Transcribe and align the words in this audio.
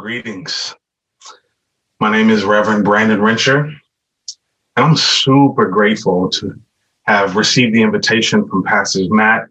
Greetings. 0.00 0.74
My 2.00 2.10
name 2.10 2.30
is 2.30 2.42
Reverend 2.42 2.86
Brandon 2.86 3.20
Wrencher, 3.20 3.64
and 3.64 3.76
I'm 4.86 4.96
super 4.96 5.68
grateful 5.68 6.30
to 6.30 6.58
have 7.02 7.36
received 7.36 7.74
the 7.74 7.82
invitation 7.82 8.48
from 8.48 8.64
Pastors 8.64 9.10
Matt 9.10 9.48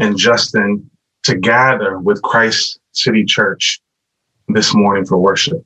and 0.00 0.18
Justin 0.18 0.90
to 1.22 1.36
gather 1.36 2.00
with 2.00 2.20
Christ 2.22 2.80
City 2.90 3.24
Church 3.24 3.80
this 4.48 4.74
morning 4.74 5.04
for 5.04 5.16
worship. 5.16 5.64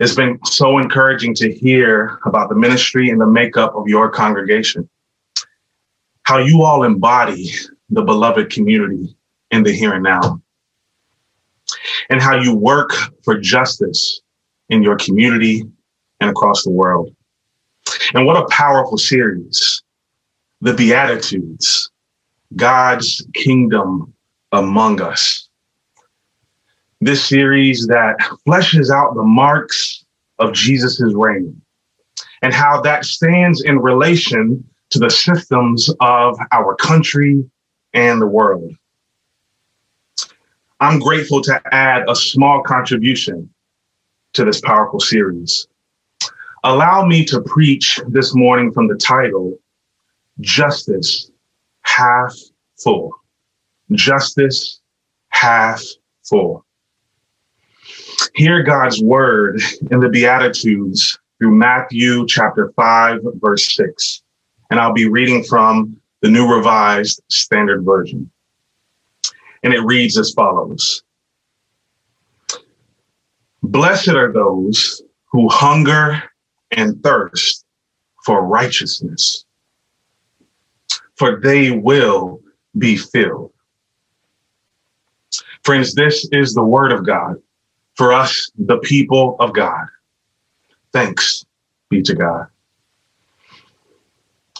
It's 0.00 0.16
been 0.16 0.36
so 0.44 0.78
encouraging 0.78 1.36
to 1.36 1.54
hear 1.54 2.18
about 2.26 2.48
the 2.48 2.56
ministry 2.56 3.10
and 3.10 3.20
the 3.20 3.28
makeup 3.28 3.76
of 3.76 3.86
your 3.86 4.10
congregation, 4.10 4.88
how 6.24 6.38
you 6.38 6.64
all 6.64 6.82
embody 6.82 7.52
the 7.90 8.02
beloved 8.02 8.50
community 8.50 9.16
in 9.52 9.62
the 9.62 9.70
here 9.70 9.94
and 9.94 10.02
now, 10.02 10.42
and 12.10 12.20
how 12.20 12.36
you 12.36 12.54
work 12.54 12.90
for 13.24 13.38
justice 13.38 14.20
in 14.68 14.82
your 14.82 14.96
community 14.96 15.64
and 16.20 16.30
across 16.30 16.64
the 16.64 16.70
world. 16.70 17.14
And 18.14 18.26
what 18.26 18.36
a 18.36 18.46
powerful 18.48 18.98
series, 18.98 19.82
The 20.60 20.74
Beatitudes, 20.74 21.90
God's 22.54 23.26
Kingdom 23.34 24.12
Among 24.52 25.00
Us. 25.00 25.48
This 27.00 27.24
series 27.24 27.86
that 27.88 28.16
fleshes 28.46 28.90
out 28.90 29.14
the 29.14 29.22
marks 29.22 30.04
of 30.38 30.52
Jesus's 30.52 31.14
reign 31.14 31.60
and 32.42 32.54
how 32.54 32.80
that 32.82 33.04
stands 33.04 33.62
in 33.62 33.78
relation 33.78 34.64
to 34.90 34.98
the 34.98 35.10
systems 35.10 35.90
of 36.00 36.38
our 36.52 36.74
country 36.76 37.44
and 37.92 38.20
the 38.20 38.26
world. 38.26 38.74
I'm 40.80 40.98
grateful 40.98 41.40
to 41.42 41.60
add 41.74 42.04
a 42.08 42.14
small 42.14 42.62
contribution 42.62 43.48
to 44.34 44.44
this 44.44 44.60
powerful 44.60 45.00
series. 45.00 45.66
Allow 46.64 47.06
me 47.06 47.24
to 47.26 47.40
preach 47.40 48.00
this 48.08 48.34
morning 48.34 48.72
from 48.72 48.86
the 48.86 48.96
title, 48.96 49.58
Justice 50.40 51.30
Half 51.80 52.34
Full. 52.78 53.10
Justice 53.92 54.82
Half 55.28 55.82
Full. 56.28 56.66
Hear 58.34 58.62
God's 58.62 59.02
word 59.02 59.62
in 59.90 60.00
the 60.00 60.10
Beatitudes 60.10 61.18
through 61.38 61.54
Matthew 61.54 62.26
chapter 62.26 62.70
5, 62.76 63.20
verse 63.36 63.74
6. 63.74 64.22
And 64.70 64.78
I'll 64.78 64.92
be 64.92 65.08
reading 65.08 65.42
from 65.44 65.98
the 66.20 66.28
New 66.28 66.52
Revised 66.52 67.22
Standard 67.30 67.82
Version. 67.82 68.30
And 69.66 69.74
it 69.74 69.80
reads 69.80 70.16
as 70.16 70.32
follows 70.32 71.02
Blessed 73.64 74.10
are 74.10 74.32
those 74.32 75.02
who 75.32 75.48
hunger 75.48 76.22
and 76.70 77.02
thirst 77.02 77.64
for 78.24 78.46
righteousness, 78.46 79.44
for 81.16 81.40
they 81.40 81.72
will 81.72 82.40
be 82.78 82.96
filled. 82.96 83.52
Friends, 85.64 85.94
this 85.94 86.28
is 86.30 86.54
the 86.54 86.62
word 86.62 86.92
of 86.92 87.04
God 87.04 87.34
for 87.96 88.12
us, 88.12 88.48
the 88.56 88.78
people 88.78 89.34
of 89.40 89.52
God. 89.52 89.88
Thanks 90.92 91.44
be 91.90 92.02
to 92.02 92.14
God. 92.14 92.46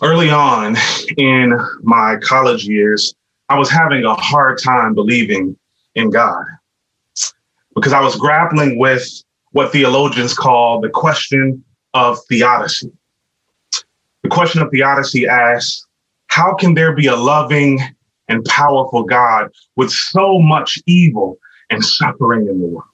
Early 0.03 0.31
on 0.31 0.77
in 1.17 1.57
my 1.85 2.17
college 2.17 2.65
years, 2.67 3.15
I 3.49 3.59
was 3.59 3.71
having 3.71 4.05
a 4.05 4.15
hard 4.15 4.59
time 4.59 4.95
believing 4.95 5.57
in 5.95 6.11
God 6.11 6.45
because 7.75 7.93
I 7.93 8.01
was 8.01 8.17
grappling 8.17 8.79
with 8.79 9.09
what 9.53 9.73
theologians 9.73 10.35
call 10.35 10.81
the 10.81 10.89
question 10.89 11.65
of 11.95 12.19
theodicy. 12.29 12.91
The 14.23 14.29
question 14.29 14.61
of 14.61 14.71
theodicy 14.71 15.29
asks, 15.29 15.87
how 16.27 16.55
can 16.55 16.75
there 16.75 16.95
be 16.95 17.07
a 17.07 17.17
loving 17.17 17.81
and 18.29 18.45
powerful 18.45 19.05
God 19.05 19.51
with 19.77 19.91
so 19.91 20.41
much 20.41 20.79
evil 20.87 21.39
and 21.71 21.85
suffering 21.85 22.49
in 22.49 22.61
the 22.61 22.67
world? 22.67 22.89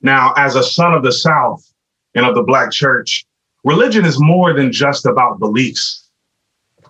Now, 0.00 0.32
as 0.36 0.56
a 0.56 0.62
son 0.62 0.94
of 0.94 1.02
the 1.02 1.12
South 1.12 1.62
and 2.14 2.24
of 2.24 2.34
the 2.34 2.42
Black 2.42 2.70
church, 2.70 3.26
religion 3.64 4.04
is 4.04 4.18
more 4.18 4.54
than 4.54 4.72
just 4.72 5.04
about 5.04 5.38
beliefs. 5.38 6.08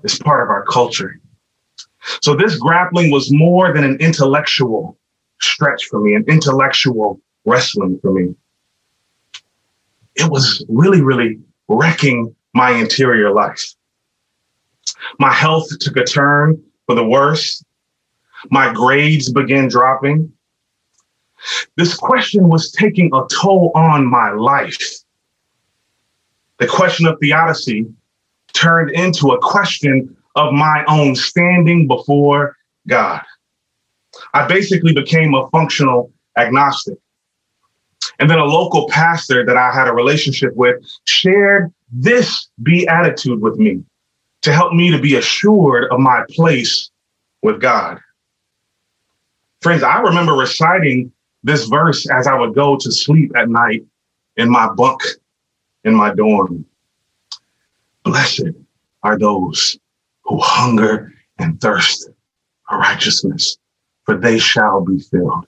It's 0.05 0.19
part 0.19 0.43
of 0.43 0.51
our 0.51 0.65
culture. 0.65 1.21
So 2.23 2.35
this 2.35 2.57
grappling 2.57 3.11
was 3.11 3.33
more 3.33 3.73
than 3.73 3.85
an 3.85 3.97
intellectual 3.99 4.99
stretch 5.41 5.87
for 5.87 6.01
me, 6.01 6.15
an 6.15 6.25
intellectual 6.29 7.21
wrestling 7.45 7.99
for 8.01 8.13
me. 8.13 8.35
It 10.15 10.31
was 10.31 10.65
really, 10.69 11.03
really 11.03 11.39
wrecking 11.69 12.35
my 12.55 12.71
interior 12.71 13.33
life. 13.33 13.75
My 15.19 15.33
health 15.33 15.69
took 15.81 15.97
a 15.97 16.05
turn 16.05 16.63
for 16.87 16.95
the 16.95 17.05
worse. 17.05 17.63
My 18.51 18.73
grades 18.73 19.31
began 19.33 19.69
dropping. 19.69 20.33
This 21.77 21.95
question 21.95 22.49
was 22.49 22.73
taking 22.73 23.11
a 23.15 23.27
toll 23.29 23.73
on 23.75 24.07
my 24.07 24.31
life. 24.31 24.79
The 26.59 26.67
question 26.67 27.07
of 27.07 27.19
theodicy 27.21 27.87
turned 28.55 28.91
into 28.91 29.33
a 29.33 29.41
question 29.41 30.16
of 30.37 30.53
my 30.53 30.85
own 30.87 31.17
standing 31.17 31.89
before 31.89 32.57
God. 32.87 33.23
I 34.35 34.47
basically 34.47 34.95
became 34.95 35.35
a 35.35 35.49
functional 35.49 36.13
agnostic. 36.37 36.99
And 38.19 38.31
then 38.31 38.39
a 38.39 38.45
local 38.45 38.89
pastor 38.89 39.45
that 39.45 39.57
I 39.57 39.73
had 39.73 39.89
a 39.89 39.93
relationship 39.93 40.55
with 40.55 40.77
shared 41.05 41.73
this 41.91 42.49
beatitude 42.63 43.41
with 43.41 43.57
me 43.57 43.83
to 44.43 44.53
help 44.53 44.73
me 44.73 44.91
to 44.91 45.01
be 45.01 45.17
assured 45.17 45.91
of 45.91 45.99
my 45.99 46.25
place 46.31 46.91
with 47.43 47.61
God. 47.61 47.99
Friends, 49.61 49.83
I 49.83 50.01
remember 50.01 50.35
reciting 50.35 51.13
this 51.43 51.67
verse 51.67 52.09
as 52.11 52.27
I 52.27 52.39
would 52.39 52.55
go 52.55 52.77
to 52.77 52.93
sleep 52.93 53.33
at 53.37 53.49
night 53.49 53.85
in 54.37 54.51
my 54.51 54.69
bunk 54.73 55.03
in 55.85 55.95
my 55.95 56.15
dorm. 56.15 56.65
Blessed 58.05 58.51
are 59.03 59.19
those 59.19 59.79
who 60.27 60.41
hunger 60.41 61.13
and 61.39 61.61
thirst 61.61 62.11
for 62.69 62.79
righteousness, 62.79 63.59
for 64.05 64.17
they 64.17 64.39
shall 64.39 64.81
be 64.81 64.99
filled. 64.99 65.47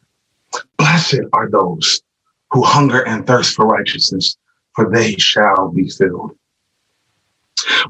Blessed 0.76 1.20
are 1.32 1.50
those 1.50 2.02
who 2.50 2.62
hunger 2.62 3.06
and 3.06 3.26
thirst 3.26 3.54
for 3.54 3.66
righteousness, 3.66 4.36
for 4.74 4.90
they 4.90 5.12
shall 5.12 5.70
be 5.70 5.88
filled. 5.88 6.36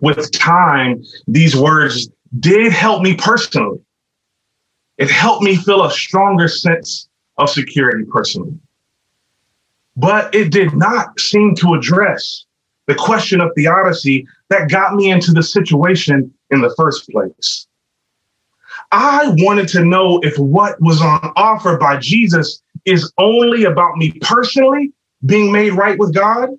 With 0.01 0.31
time, 0.33 1.03
these 1.27 1.55
words 1.55 2.09
did 2.41 2.73
help 2.73 3.03
me 3.03 3.15
personally. 3.15 3.81
It 4.97 5.11
helped 5.11 5.45
me 5.45 5.57
feel 5.57 5.85
a 5.85 5.91
stronger 5.91 6.49
sense 6.49 7.09
of 7.37 7.51
security 7.51 8.05
personally. 8.05 8.59
But 9.97 10.35
it 10.35 10.51
did 10.51 10.75
not 10.75 11.19
seem 11.21 11.55
to 11.57 11.75
address 11.75 12.47
the 12.87 12.95
question 12.95 13.41
of 13.41 13.51
theodicy 13.55 14.27
that 14.49 14.71
got 14.71 14.95
me 14.95 15.11
into 15.11 15.33
the 15.33 15.43
situation 15.43 16.33
in 16.51 16.61
the 16.61 16.75
first 16.77 17.09
place. 17.11 17.67
I 18.93 19.35
wanted 19.39 19.69
to 19.69 19.85
know 19.85 20.21
if 20.23 20.39
what 20.39 20.81
was 20.81 21.01
on 21.01 21.33
offer 21.37 21.77
by 21.77 21.99
Jesus 21.99 22.63
is 22.85 23.13
only 23.19 23.65
about 23.65 23.97
me 23.97 24.13
personally 24.21 24.93
being 25.27 25.53
made 25.53 25.73
right 25.73 25.99
with 25.99 26.15
God. 26.15 26.51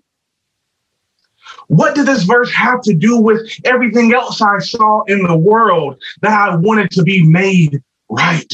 What 1.67 1.95
did 1.95 2.05
this 2.05 2.23
verse 2.23 2.53
have 2.53 2.81
to 2.81 2.93
do 2.93 3.17
with 3.17 3.49
everything 3.63 4.13
else 4.13 4.41
I 4.41 4.59
saw 4.59 5.03
in 5.03 5.23
the 5.23 5.37
world 5.37 6.01
that 6.21 6.31
I 6.31 6.55
wanted 6.55 6.91
to 6.91 7.03
be 7.03 7.23
made 7.23 7.81
right? 8.09 8.53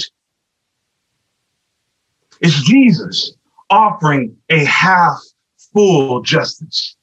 It's 2.42 2.62
Jesus 2.63 3.33
offering 3.69 4.36
a 4.50 4.63
half 4.65 5.18
full 5.74 6.21
justice. 6.21 6.95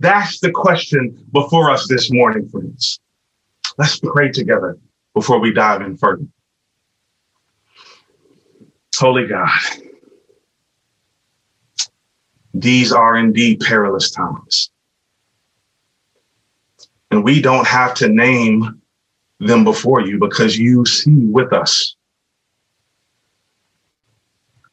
That's 0.00 0.40
the 0.40 0.50
question 0.50 1.24
before 1.32 1.70
us 1.70 1.88
this 1.88 2.12
morning, 2.12 2.48
friends. 2.48 3.00
Let's 3.78 3.98
pray 3.98 4.30
together 4.30 4.78
before 5.14 5.40
we 5.40 5.52
dive 5.52 5.82
in 5.82 5.96
further. 5.96 6.26
Holy 8.96 9.26
God, 9.26 9.50
these 12.54 12.92
are 12.92 13.16
indeed 13.16 13.60
perilous 13.60 14.10
times. 14.10 14.70
And 17.10 17.22
we 17.22 17.42
don't 17.42 17.66
have 17.66 17.94
to 17.94 18.08
name 18.08 18.80
them 19.38 19.64
before 19.64 20.00
you 20.00 20.18
because 20.18 20.58
you 20.58 20.86
see 20.86 21.14
with 21.14 21.52
us. 21.52 21.94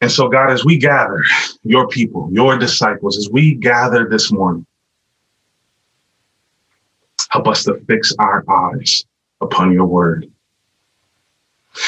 And 0.01 0.11
so, 0.11 0.27
God, 0.27 0.51
as 0.51 0.65
we 0.65 0.77
gather 0.77 1.23
your 1.63 1.87
people, 1.87 2.29
your 2.31 2.57
disciples, 2.57 3.17
as 3.17 3.29
we 3.29 3.55
gather 3.55 4.07
this 4.09 4.31
morning, 4.31 4.65
Help 7.33 7.47
us 7.47 7.63
to 7.63 7.73
fix 7.87 8.13
our 8.19 8.43
eyes 8.47 9.05
upon 9.41 9.73
your 9.73 9.87
word. 9.87 10.31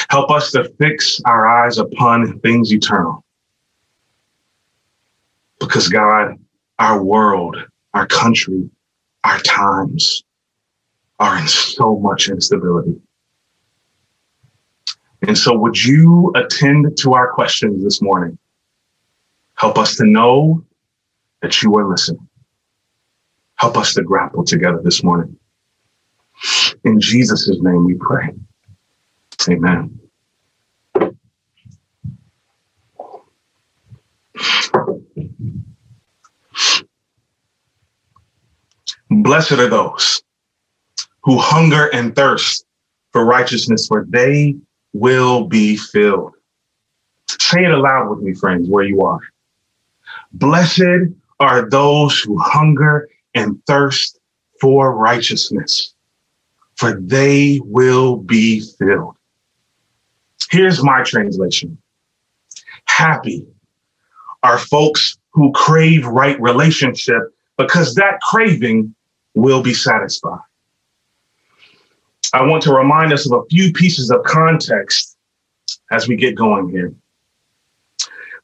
Help 0.09 0.31
us 0.31 0.51
to 0.53 0.63
fix 0.79 1.21
our 1.23 1.45
eyes 1.45 1.77
upon 1.77 2.39
things 2.39 2.73
eternal. 2.73 3.23
Because, 5.59 5.87
God, 5.87 6.39
our 6.79 7.03
world, 7.03 7.57
our 7.93 8.07
country, 8.07 8.67
our 9.23 9.37
times 9.41 10.23
are 11.19 11.37
in 11.37 11.47
so 11.47 11.99
much 11.99 12.27
instability. 12.27 12.99
And 15.27 15.37
so, 15.37 15.55
would 15.55 15.77
you 15.85 16.31
attend 16.33 16.97
to 16.97 17.13
our 17.13 17.31
questions 17.31 17.83
this 17.83 18.01
morning? 18.01 18.35
Help 19.53 19.77
us 19.77 19.95
to 19.97 20.05
know 20.05 20.65
that 21.43 21.61
you 21.61 21.75
are 21.75 21.87
listening. 21.87 22.27
Help 23.55 23.77
us 23.77 23.93
to 23.93 24.03
grapple 24.03 24.43
together 24.43 24.81
this 24.83 25.03
morning. 25.03 25.37
In 26.83 26.99
Jesus' 26.99 27.49
name 27.61 27.85
we 27.85 27.95
pray. 27.95 28.29
Amen. 29.49 29.99
Blessed 39.09 39.53
are 39.53 39.69
those 39.69 40.23
who 41.23 41.37
hunger 41.37 41.87
and 41.87 42.15
thirst 42.15 42.65
for 43.11 43.25
righteousness, 43.25 43.87
for 43.87 44.05
they 44.09 44.55
will 44.93 45.45
be 45.45 45.77
filled. 45.77 46.33
Say 47.27 47.63
it 47.63 47.71
aloud 47.71 48.09
with 48.09 48.19
me, 48.19 48.33
friends, 48.33 48.69
where 48.69 48.83
you 48.83 49.01
are. 49.01 49.21
Blessed 50.33 51.11
are 51.39 51.69
those 51.69 52.19
who 52.19 52.37
hunger 52.37 53.09
and 53.35 53.63
thirst 53.67 54.19
for 54.59 54.95
righteousness, 54.95 55.93
for 56.75 56.99
they 56.99 57.59
will 57.63 58.17
be 58.17 58.61
filled. 58.79 59.17
Here's 60.49 60.83
my 60.83 61.03
translation 61.03 61.77
Happy 62.85 63.45
are 64.43 64.57
folks 64.57 65.17
who 65.31 65.51
crave 65.51 66.05
right 66.05 66.39
relationship 66.39 67.33
because 67.57 67.95
that 67.95 68.19
craving 68.21 68.93
will 69.33 69.61
be 69.61 69.73
satisfied. 69.73 70.39
I 72.33 72.43
want 72.43 72.63
to 72.63 72.73
remind 72.73 73.11
us 73.11 73.29
of 73.29 73.39
a 73.39 73.45
few 73.49 73.73
pieces 73.73 74.11
of 74.11 74.23
context 74.23 75.17
as 75.91 76.07
we 76.07 76.15
get 76.15 76.35
going 76.35 76.69
here. 76.69 76.93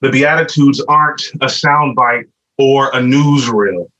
The 0.01 0.09
Beatitudes 0.09 0.81
aren't 0.87 1.21
a 1.35 1.45
soundbite 1.45 2.27
or 2.57 2.89
a 2.89 2.99
newsreel. 2.99 3.90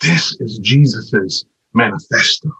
This 0.00 0.36
is 0.40 0.58
Jesus's 0.58 1.46
manifesto. 1.72 2.50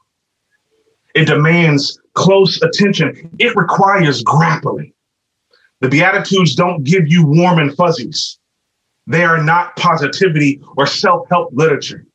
It 1.15 1.27
demands 1.27 1.99
close 2.15 2.61
attention. 2.63 3.35
It 3.39 3.55
requires 3.57 4.23
grappling. 4.23 4.93
The 5.81 5.89
Beatitudes 5.89 6.55
don't 6.55 6.85
give 6.85 7.07
you 7.09 7.27
warm 7.27 7.59
and 7.59 7.75
fuzzies. 7.75 8.39
They 9.07 9.25
are 9.25 9.43
not 9.43 9.77
positivity 9.77 10.61
or 10.77 10.87
self 10.87 11.29
help 11.29 11.51
literature. 11.53 12.07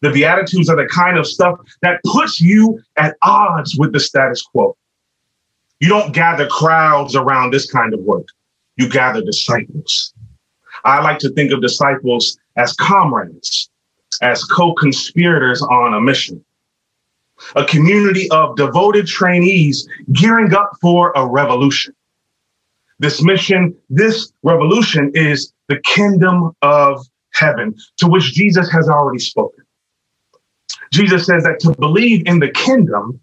The 0.00 0.10
Beatitudes 0.10 0.68
are 0.68 0.76
the 0.76 0.88
kind 0.88 1.18
of 1.18 1.26
stuff 1.26 1.60
that 1.82 2.00
puts 2.04 2.40
you 2.40 2.80
at 2.96 3.16
odds 3.22 3.76
with 3.76 3.92
the 3.92 4.00
status 4.00 4.42
quo. 4.42 4.76
You 5.80 5.88
don't 5.88 6.12
gather 6.12 6.46
crowds 6.46 7.14
around 7.16 7.52
this 7.52 7.70
kind 7.70 7.92
of 7.92 8.00
work, 8.00 8.28
you 8.76 8.88
gather 8.88 9.22
disciples. 9.22 10.14
I 10.84 11.00
like 11.00 11.18
to 11.20 11.30
think 11.30 11.52
of 11.52 11.60
disciples 11.60 12.38
as 12.56 12.72
comrades, 12.72 13.70
as 14.20 14.44
co 14.44 14.74
conspirators 14.74 15.62
on 15.62 15.94
a 15.94 16.00
mission, 16.00 16.44
a 17.56 17.64
community 17.64 18.30
of 18.30 18.56
devoted 18.56 19.06
trainees 19.06 19.88
gearing 20.12 20.54
up 20.54 20.72
for 20.80 21.12
a 21.16 21.26
revolution. 21.26 21.94
This 22.98 23.22
mission, 23.22 23.74
this 23.90 24.32
revolution 24.42 25.10
is 25.14 25.52
the 25.68 25.80
kingdom 25.80 26.54
of 26.62 27.04
heaven 27.32 27.74
to 27.96 28.06
which 28.06 28.32
Jesus 28.32 28.70
has 28.70 28.88
already 28.88 29.18
spoken. 29.18 29.64
Jesus 30.92 31.26
says 31.26 31.42
that 31.44 31.58
to 31.60 31.72
believe 31.80 32.26
in 32.26 32.38
the 32.38 32.50
kingdom, 32.50 33.18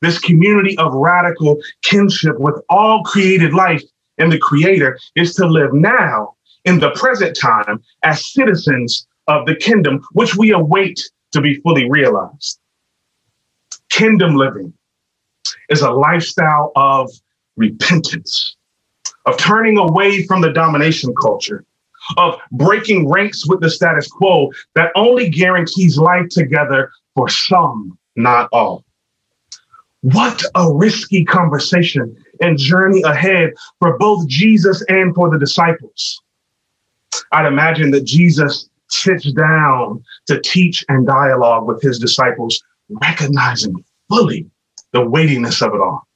this 0.00 0.18
community 0.18 0.78
of 0.78 0.92
radical 0.94 1.58
kinship 1.82 2.38
with 2.38 2.54
all 2.70 3.02
created 3.02 3.52
life 3.52 3.82
and 4.18 4.30
the 4.30 4.38
creator 4.38 4.98
is 5.16 5.34
to 5.34 5.46
live 5.46 5.72
now 5.72 6.36
in 6.64 6.78
the 6.78 6.90
present 6.92 7.36
time 7.36 7.82
as 8.04 8.32
citizens 8.32 9.07
of 9.28 9.46
the 9.46 9.54
kingdom, 9.54 10.02
which 10.12 10.34
we 10.34 10.52
await 10.52 11.00
to 11.32 11.40
be 11.40 11.60
fully 11.60 11.88
realized. 11.88 12.58
Kingdom 13.90 14.34
living 14.34 14.72
is 15.68 15.82
a 15.82 15.90
lifestyle 15.90 16.72
of 16.74 17.10
repentance, 17.56 18.56
of 19.26 19.36
turning 19.36 19.78
away 19.78 20.24
from 20.26 20.40
the 20.40 20.52
domination 20.52 21.14
culture, 21.14 21.64
of 22.16 22.38
breaking 22.52 23.08
ranks 23.08 23.46
with 23.46 23.60
the 23.60 23.70
status 23.70 24.08
quo 24.08 24.50
that 24.74 24.90
only 24.94 25.28
guarantees 25.28 25.98
life 25.98 26.28
together 26.30 26.90
for 27.14 27.28
some, 27.28 27.98
not 28.16 28.48
all. 28.52 28.84
What 30.02 30.42
a 30.54 30.72
risky 30.72 31.24
conversation 31.24 32.16
and 32.40 32.56
journey 32.56 33.02
ahead 33.02 33.50
for 33.80 33.98
both 33.98 34.26
Jesus 34.28 34.82
and 34.88 35.14
for 35.14 35.28
the 35.28 35.38
disciples. 35.38 36.22
I'd 37.32 37.46
imagine 37.46 37.90
that 37.90 38.04
Jesus 38.04 38.67
sits 38.88 39.30
down 39.32 40.02
to 40.26 40.40
teach 40.40 40.84
and 40.88 41.06
dialogue 41.06 41.66
with 41.66 41.82
his 41.82 41.98
disciples, 41.98 42.62
recognizing 42.88 43.84
fully 44.08 44.48
the 44.92 45.06
weightiness 45.06 45.62
of 45.62 45.74
it 45.74 45.80
all. 45.80 46.06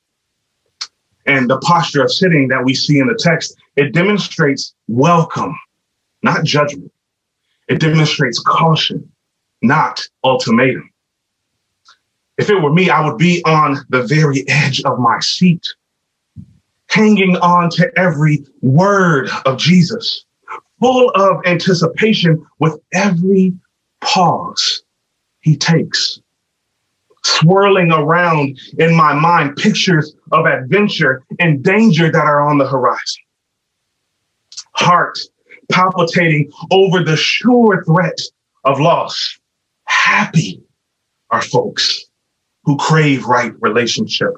And 1.26 1.48
the 1.48 1.58
posture 1.58 2.02
of 2.02 2.12
sitting 2.12 2.48
that 2.48 2.64
we 2.64 2.74
see 2.74 2.98
in 2.98 3.06
the 3.06 3.18
text, 3.18 3.56
it 3.76 3.92
demonstrates 3.92 4.74
welcome, 4.88 5.56
not 6.22 6.44
judgment. 6.44 6.92
It 7.68 7.80
demonstrates 7.80 8.40
caution, 8.40 9.10
not 9.62 10.00
ultimatum. 10.24 10.90
If 12.38 12.50
it 12.50 12.60
were 12.60 12.72
me, 12.72 12.90
I 12.90 13.06
would 13.06 13.18
be 13.18 13.42
on 13.44 13.78
the 13.90 14.02
very 14.02 14.44
edge 14.48 14.82
of 14.84 14.98
my 14.98 15.20
seat, 15.20 15.66
hanging 16.88 17.36
on 17.36 17.70
to 17.70 17.90
every 17.96 18.44
word 18.62 19.30
of 19.46 19.58
Jesus, 19.58 20.24
full 20.82 21.10
of 21.10 21.38
anticipation 21.46 22.44
with 22.58 22.76
every 22.92 23.54
pause 24.00 24.82
he 25.40 25.56
takes. 25.56 26.20
Swirling 27.24 27.92
around 27.92 28.58
in 28.78 28.96
my 28.96 29.14
mind 29.14 29.54
pictures 29.54 30.16
of 30.32 30.44
adventure 30.44 31.22
and 31.38 31.62
danger 31.62 32.10
that 32.10 32.24
are 32.24 32.40
on 32.40 32.58
the 32.58 32.66
horizon. 32.66 33.22
Heart 34.72 35.20
palpitating 35.70 36.50
over 36.72 37.04
the 37.04 37.16
sure 37.16 37.84
threat 37.84 38.18
of 38.64 38.80
loss. 38.80 39.38
Happy 39.84 40.60
are 41.30 41.42
folks 41.42 42.06
who 42.64 42.76
crave 42.76 43.24
right 43.26 43.52
relationship 43.60 44.32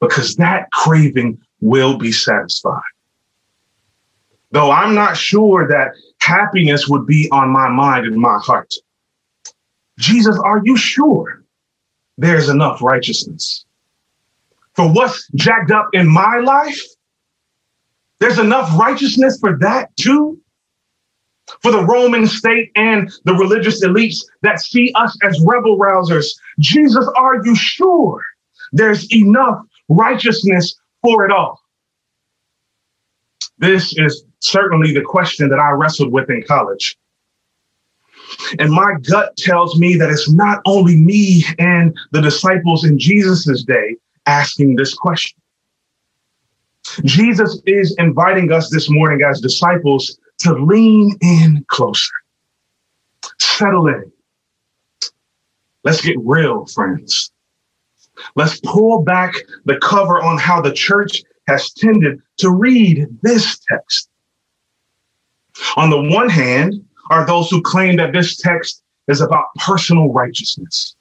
because 0.00 0.36
that 0.36 0.70
craving 0.72 1.38
will 1.60 1.96
be 1.96 2.12
satisfied. 2.12 2.82
Though 4.52 4.70
I'm 4.70 4.94
not 4.94 5.16
sure 5.16 5.66
that 5.68 5.92
happiness 6.20 6.88
would 6.88 7.06
be 7.06 7.28
on 7.30 7.50
my 7.50 7.68
mind 7.68 8.06
and 8.06 8.16
my 8.16 8.38
heart. 8.38 8.72
Jesus, 9.98 10.38
are 10.38 10.60
you 10.64 10.76
sure 10.76 11.42
there's 12.18 12.48
enough 12.48 12.82
righteousness? 12.82 13.64
For 14.74 14.90
what's 14.92 15.28
jacked 15.34 15.70
up 15.70 15.88
in 15.92 16.06
my 16.06 16.38
life, 16.38 16.80
there's 18.18 18.38
enough 18.38 18.78
righteousness 18.78 19.38
for 19.40 19.58
that 19.58 19.94
too? 19.96 20.40
for 21.62 21.70
the 21.70 21.84
Roman 21.84 22.26
state 22.26 22.70
and 22.74 23.10
the 23.24 23.34
religious 23.34 23.84
elites 23.84 24.24
that 24.42 24.60
see 24.60 24.92
us 24.94 25.16
as 25.22 25.40
rebel 25.44 25.78
rousers. 25.78 26.26
Jesus, 26.58 27.08
are 27.16 27.44
you 27.44 27.54
sure 27.54 28.22
there's 28.72 29.12
enough 29.12 29.60
righteousness 29.88 30.74
for 31.02 31.24
it 31.24 31.30
all? 31.30 31.60
This 33.58 33.96
is 33.96 34.24
certainly 34.50 34.92
the 34.92 35.02
question 35.02 35.48
that 35.50 35.58
I 35.58 35.70
wrestled 35.70 36.12
with 36.12 36.30
in 36.30 36.42
college. 36.42 36.96
And 38.58 38.70
my 38.70 38.94
gut 39.02 39.36
tells 39.36 39.78
me 39.78 39.96
that 39.96 40.10
it's 40.10 40.30
not 40.30 40.60
only 40.66 40.96
me 40.96 41.44
and 41.58 41.96
the 42.12 42.20
disciples 42.20 42.84
in 42.84 42.98
Jesus's 42.98 43.64
day 43.64 43.96
asking 44.26 44.76
this 44.76 44.94
question. 44.94 45.40
Jesus 47.04 47.60
is 47.66 47.94
inviting 47.98 48.52
us 48.52 48.70
this 48.70 48.88
morning 48.90 49.22
as 49.22 49.40
disciples 49.40 50.18
to 50.38 50.52
lean 50.52 51.16
in 51.20 51.64
closer, 51.68 52.14
settle 53.38 53.88
in. 53.88 54.12
Let's 55.84 56.00
get 56.00 56.16
real, 56.20 56.66
friends. 56.66 57.32
Let's 58.34 58.60
pull 58.60 59.02
back 59.02 59.34
the 59.64 59.78
cover 59.78 60.22
on 60.22 60.38
how 60.38 60.60
the 60.60 60.72
church 60.72 61.22
has 61.48 61.70
tended 61.72 62.20
to 62.38 62.50
read 62.50 63.06
this 63.22 63.58
text. 63.70 64.08
On 65.76 65.90
the 65.90 66.00
one 66.00 66.28
hand, 66.28 66.84
are 67.10 67.26
those 67.26 67.50
who 67.50 67.62
claim 67.62 67.96
that 67.96 68.12
this 68.12 68.36
text 68.36 68.82
is 69.08 69.20
about 69.20 69.46
personal 69.56 70.12
righteousness. 70.12 70.94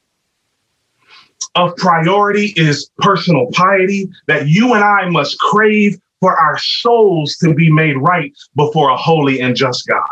of 1.55 1.75
priority 1.77 2.53
is 2.55 2.89
personal 2.97 3.47
piety 3.53 4.09
that 4.27 4.47
you 4.47 4.74
and 4.74 4.83
I 4.83 5.09
must 5.09 5.39
crave 5.39 5.97
for 6.19 6.35
our 6.35 6.57
souls 6.57 7.35
to 7.38 7.53
be 7.53 7.71
made 7.71 7.97
right 7.97 8.33
before 8.55 8.89
a 8.89 8.97
holy 8.97 9.39
and 9.41 9.55
just 9.55 9.88
God. 9.88 10.07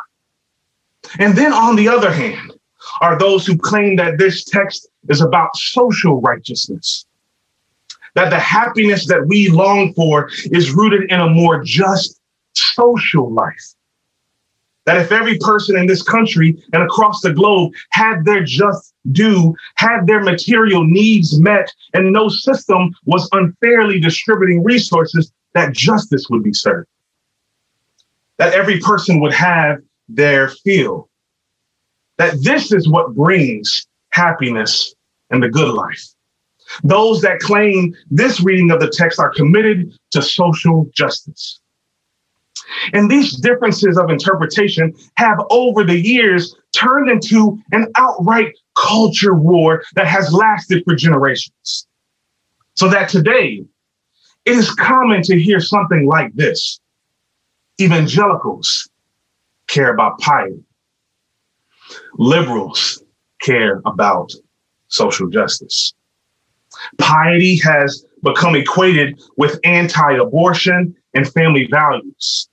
And 1.19 1.35
then 1.37 1.53
on 1.53 1.75
the 1.75 1.87
other 1.87 2.11
hand, 2.11 2.53
are 3.01 3.17
those 3.17 3.45
who 3.45 3.57
claim 3.57 3.95
that 3.97 4.17
this 4.17 4.43
text 4.43 4.87
is 5.09 5.21
about 5.21 5.55
social 5.55 6.21
righteousness, 6.21 7.05
that 8.15 8.29
the 8.29 8.39
happiness 8.39 9.07
that 9.07 9.27
we 9.27 9.49
long 9.49 9.93
for 9.93 10.29
is 10.45 10.71
rooted 10.71 11.11
in 11.11 11.19
a 11.19 11.29
more 11.29 11.63
just 11.63 12.19
social 12.53 13.31
life. 13.33 13.73
That 14.85 14.97
if 14.97 15.11
every 15.11 15.37
person 15.39 15.77
in 15.77 15.87
this 15.87 16.01
country 16.01 16.61
and 16.73 16.83
across 16.83 17.21
the 17.21 17.33
globe 17.33 17.71
had 17.91 18.25
their 18.25 18.43
just 18.43 18.93
due, 19.11 19.55
had 19.75 20.05
their 20.07 20.21
material 20.21 20.83
needs 20.83 21.39
met, 21.39 21.71
and 21.93 22.11
no 22.11 22.27
system 22.27 22.93
was 23.05 23.29
unfairly 23.31 23.99
distributing 23.99 24.63
resources, 24.63 25.31
that 25.53 25.73
justice 25.73 26.25
would 26.29 26.43
be 26.43 26.53
served. 26.53 26.87
That 28.37 28.53
every 28.53 28.79
person 28.79 29.19
would 29.21 29.33
have 29.33 29.79
their 30.09 30.49
fill. 30.49 31.09
That 32.17 32.43
this 32.43 32.73
is 32.73 32.87
what 32.89 33.15
brings 33.15 33.87
happiness 34.09 34.93
and 35.29 35.41
the 35.41 35.49
good 35.49 35.73
life. 35.73 36.03
Those 36.83 37.21
that 37.21 37.39
claim 37.39 37.95
this 38.09 38.41
reading 38.41 38.71
of 38.71 38.79
the 38.79 38.89
text 38.89 39.19
are 39.19 39.33
committed 39.33 39.97
to 40.11 40.21
social 40.21 40.89
justice. 40.93 41.59
And 42.93 43.09
these 43.09 43.35
differences 43.37 43.97
of 43.97 44.09
interpretation 44.09 44.93
have 45.15 45.39
over 45.49 45.83
the 45.83 45.99
years 45.99 46.55
turned 46.75 47.09
into 47.09 47.59
an 47.71 47.87
outright 47.95 48.53
culture 48.75 49.33
war 49.33 49.83
that 49.95 50.07
has 50.07 50.33
lasted 50.33 50.83
for 50.85 50.95
generations. 50.95 51.87
So 52.75 52.89
that 52.89 53.09
today 53.09 53.63
it 54.45 54.51
is 54.51 54.73
common 54.75 55.21
to 55.23 55.39
hear 55.39 55.59
something 55.59 56.07
like 56.07 56.33
this 56.33 56.79
evangelicals 57.79 58.89
care 59.67 59.93
about 59.93 60.19
piety, 60.19 60.63
liberals 62.17 63.03
care 63.41 63.81
about 63.85 64.31
social 64.87 65.27
justice. 65.29 65.93
Piety 66.97 67.57
has 67.59 68.05
become 68.23 68.55
equated 68.55 69.21
with 69.37 69.59
anti 69.63 70.13
abortion 70.13 70.95
and 71.13 71.31
family 71.31 71.67
values. 71.69 72.49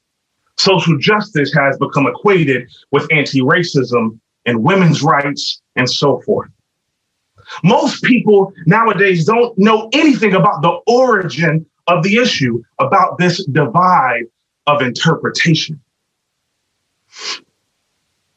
Social 0.59 0.99
justice 0.99 1.53
has 1.55 1.79
become 1.79 2.07
equated 2.07 2.71
with 2.91 3.11
anti 3.11 3.41
racism 3.41 4.19
and 4.47 4.63
women's 4.63 5.03
rights 5.03 5.63
and 5.77 5.89
so 5.89 6.21
forth. 6.21 6.51
Most 7.65 8.03
people 8.05 8.53
nowadays 8.67 9.25
don't 9.25 9.57
know 9.59 9.89
anything 9.93 10.35
about 10.35 10.63
the 10.63 10.79
origin 10.87 11.67
of 11.87 12.03
the 12.03 12.17
issue, 12.17 12.63
about 12.79 13.19
this 13.19 13.45
divide 13.47 14.25
of 14.67 14.83
interpretation. 14.83 15.81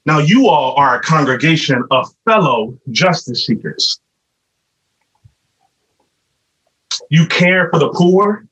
Now, 0.06 0.20
you 0.20 0.50
all 0.50 0.76
are 0.76 0.98
a 0.98 1.02
congregation 1.02 1.84
of 1.92 2.10
fellow 2.26 2.78
justice 2.92 3.46
seekers. 3.46 4.00
You 7.10 7.26
care 7.28 7.70
for 7.70 7.80
the 7.80 7.90
poor. 7.90 8.46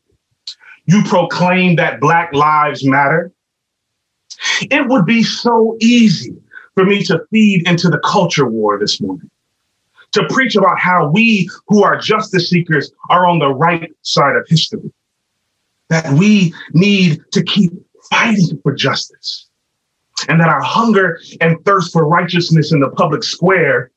You 0.86 1.04
proclaim 1.04 1.76
that 1.78 2.00
Black 2.00 2.34
lives 2.34 2.86
matter. 2.86 3.32
It 4.62 4.88
would 4.88 5.06
be 5.06 5.24
so 5.24 5.78
easy 5.80 6.36
for 6.74 6.86
me 6.86 7.04
to 7.04 7.26
feed 7.32 7.68
into 7.68 7.90
the 7.90 8.00
culture 8.00 8.48
war 8.48 8.80
this 8.80 9.00
morning, 9.02 9.30
to 10.14 10.26
preach 10.30 10.56
about 10.56 10.80
how 10.80 11.10
we 11.10 11.50
who 11.68 11.84
are 11.84 11.98
justice 11.98 12.50
seekers 12.50 12.92
are 13.10 13.28
on 13.28 13.40
the 13.40 13.54
right 13.54 13.92
side 14.02 14.36
of 14.36 14.48
history, 14.48 14.92
that 15.90 16.12
we 16.14 16.54
need 16.74 17.22
to 17.32 17.44
keep 17.44 17.72
fighting 18.10 18.60
for 18.64 18.74
justice, 18.74 19.48
and 20.28 20.40
that 20.40 20.50
our 20.50 20.62
hunger 20.62 21.20
and 21.40 21.64
thirst 21.66 21.94
for 21.94 22.08
righteousness 22.08 22.72
in 22.72 22.80
the 22.80 22.90
public 22.90 23.24
square 23.24 23.92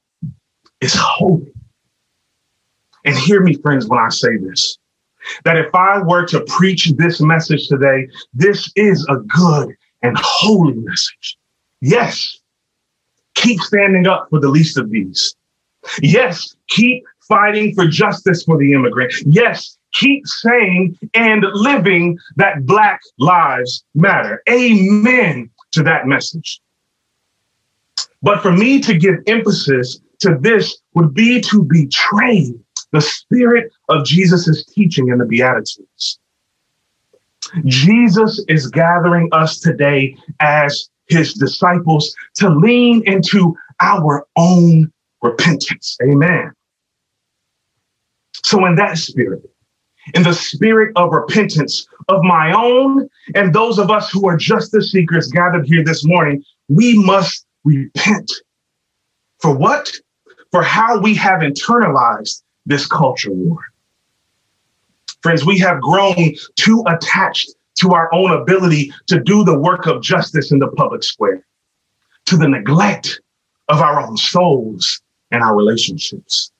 is 0.80 0.94
holy. 0.94 1.52
And 3.04 3.16
hear 3.16 3.40
me, 3.40 3.54
friends, 3.54 3.86
when 3.86 3.98
I 3.98 4.08
say 4.08 4.36
this 4.36 4.78
that 5.44 5.56
if 5.56 5.74
I 5.74 6.02
were 6.02 6.26
to 6.26 6.40
preach 6.42 6.92
this 6.96 7.20
message 7.20 7.68
today, 7.68 8.08
this 8.32 8.70
is 8.76 9.06
a 9.08 9.16
good 9.16 9.76
and 10.02 10.16
holy 10.20 10.74
message. 10.74 11.38
Yes, 11.80 12.40
keep 13.34 13.60
standing 13.60 14.06
up 14.06 14.28
for 14.30 14.40
the 14.40 14.48
least 14.48 14.78
of 14.78 14.90
these. 14.90 15.34
Yes, 16.00 16.54
keep 16.68 17.04
fighting 17.28 17.74
for 17.74 17.86
justice 17.86 18.44
for 18.44 18.58
the 18.58 18.72
immigrant. 18.72 19.12
Yes, 19.26 19.78
keep 19.92 20.26
saying 20.26 20.98
and 21.14 21.44
living 21.52 22.18
that 22.36 22.66
Black 22.66 23.00
lives 23.18 23.84
matter. 23.94 24.42
Amen 24.48 25.50
to 25.72 25.82
that 25.82 26.06
message. 26.06 26.60
But 28.22 28.42
for 28.42 28.52
me 28.52 28.80
to 28.80 28.96
give 28.96 29.16
emphasis 29.26 30.00
to 30.20 30.36
this 30.40 30.78
would 30.94 31.12
be 31.12 31.40
to 31.42 31.62
betray 31.62 32.54
the 32.92 33.00
spirit 33.00 33.72
of 33.88 34.04
Jesus' 34.04 34.64
teaching 34.66 35.08
in 35.08 35.18
the 35.18 35.24
Beatitudes. 35.24 36.18
Jesus 37.66 38.42
is 38.48 38.68
gathering 38.68 39.28
us 39.32 39.60
today 39.60 40.16
as 40.40 40.88
his 41.08 41.34
disciples 41.34 42.14
to 42.36 42.48
lean 42.48 43.02
into 43.06 43.54
our 43.80 44.26
own 44.36 44.92
repentance. 45.22 45.96
Amen. 46.02 46.52
So, 48.44 48.64
in 48.66 48.76
that 48.76 48.98
spirit, 48.98 49.42
in 50.14 50.22
the 50.22 50.34
spirit 50.34 50.92
of 50.96 51.12
repentance 51.12 51.86
of 52.08 52.22
my 52.22 52.52
own 52.52 53.08
and 53.34 53.54
those 53.54 53.78
of 53.78 53.90
us 53.90 54.10
who 54.10 54.28
are 54.28 54.36
justice 54.36 54.92
seekers 54.92 55.28
gathered 55.28 55.66
here 55.66 55.82
this 55.82 56.04
morning, 56.04 56.44
we 56.68 56.98
must 56.98 57.46
repent. 57.64 58.30
For 59.40 59.54
what? 59.54 59.92
For 60.50 60.62
how 60.62 60.98
we 60.98 61.14
have 61.14 61.40
internalized 61.40 62.42
this 62.66 62.86
culture 62.86 63.32
war. 63.32 63.58
Friends, 65.22 65.44
we 65.44 65.58
have 65.58 65.80
grown 65.80 66.34
too 66.56 66.84
attached 66.86 67.54
to 67.76 67.92
our 67.92 68.12
own 68.14 68.30
ability 68.30 68.92
to 69.06 69.20
do 69.20 69.44
the 69.44 69.58
work 69.58 69.86
of 69.86 70.02
justice 70.02 70.52
in 70.52 70.58
the 70.58 70.68
public 70.68 71.02
square, 71.02 71.44
to 72.26 72.36
the 72.36 72.48
neglect 72.48 73.20
of 73.68 73.80
our 73.80 74.00
own 74.00 74.16
souls 74.16 75.00
and 75.30 75.42
our 75.42 75.56
relationships. 75.56 76.52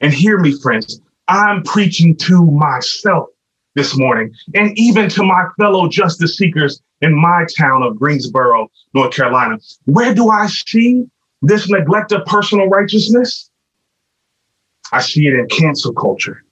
And 0.00 0.12
hear 0.12 0.38
me, 0.38 0.58
friends, 0.60 1.00
I'm 1.28 1.62
preaching 1.62 2.16
to 2.16 2.44
myself 2.44 3.28
this 3.74 3.96
morning 3.96 4.32
and 4.54 4.76
even 4.78 5.08
to 5.10 5.22
my 5.22 5.44
fellow 5.58 5.88
justice 5.88 6.36
seekers 6.36 6.80
in 7.02 7.14
my 7.14 7.44
town 7.58 7.82
of 7.82 7.98
Greensboro, 7.98 8.70
North 8.94 9.14
Carolina. 9.14 9.58
Where 9.84 10.14
do 10.14 10.30
I 10.30 10.46
see 10.46 11.04
this 11.42 11.68
neglect 11.68 12.12
of 12.12 12.24
personal 12.26 12.68
righteousness? 12.68 13.50
I 14.92 15.00
see 15.00 15.26
it 15.26 15.34
in 15.34 15.48
cancel 15.48 15.92
culture. 15.92 16.42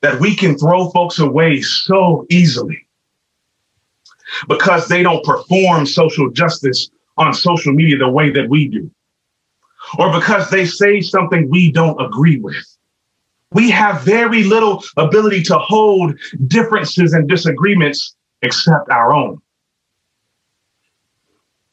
That 0.00 0.20
we 0.20 0.36
can 0.36 0.56
throw 0.56 0.90
folks 0.90 1.18
away 1.18 1.60
so 1.60 2.26
easily 2.30 2.86
because 4.48 4.88
they 4.88 5.02
don't 5.02 5.24
perform 5.24 5.86
social 5.86 6.30
justice 6.30 6.90
on 7.16 7.34
social 7.34 7.72
media 7.72 7.98
the 7.98 8.08
way 8.08 8.30
that 8.30 8.48
we 8.48 8.68
do, 8.68 8.90
or 9.98 10.12
because 10.12 10.50
they 10.50 10.64
say 10.64 11.00
something 11.00 11.50
we 11.50 11.72
don't 11.72 12.00
agree 12.00 12.38
with. 12.38 12.64
We 13.52 13.70
have 13.70 14.02
very 14.02 14.44
little 14.44 14.84
ability 14.96 15.42
to 15.44 15.58
hold 15.58 16.14
differences 16.46 17.12
and 17.14 17.28
disagreements 17.28 18.14
except 18.42 18.90
our 18.90 19.12
own. 19.12 19.40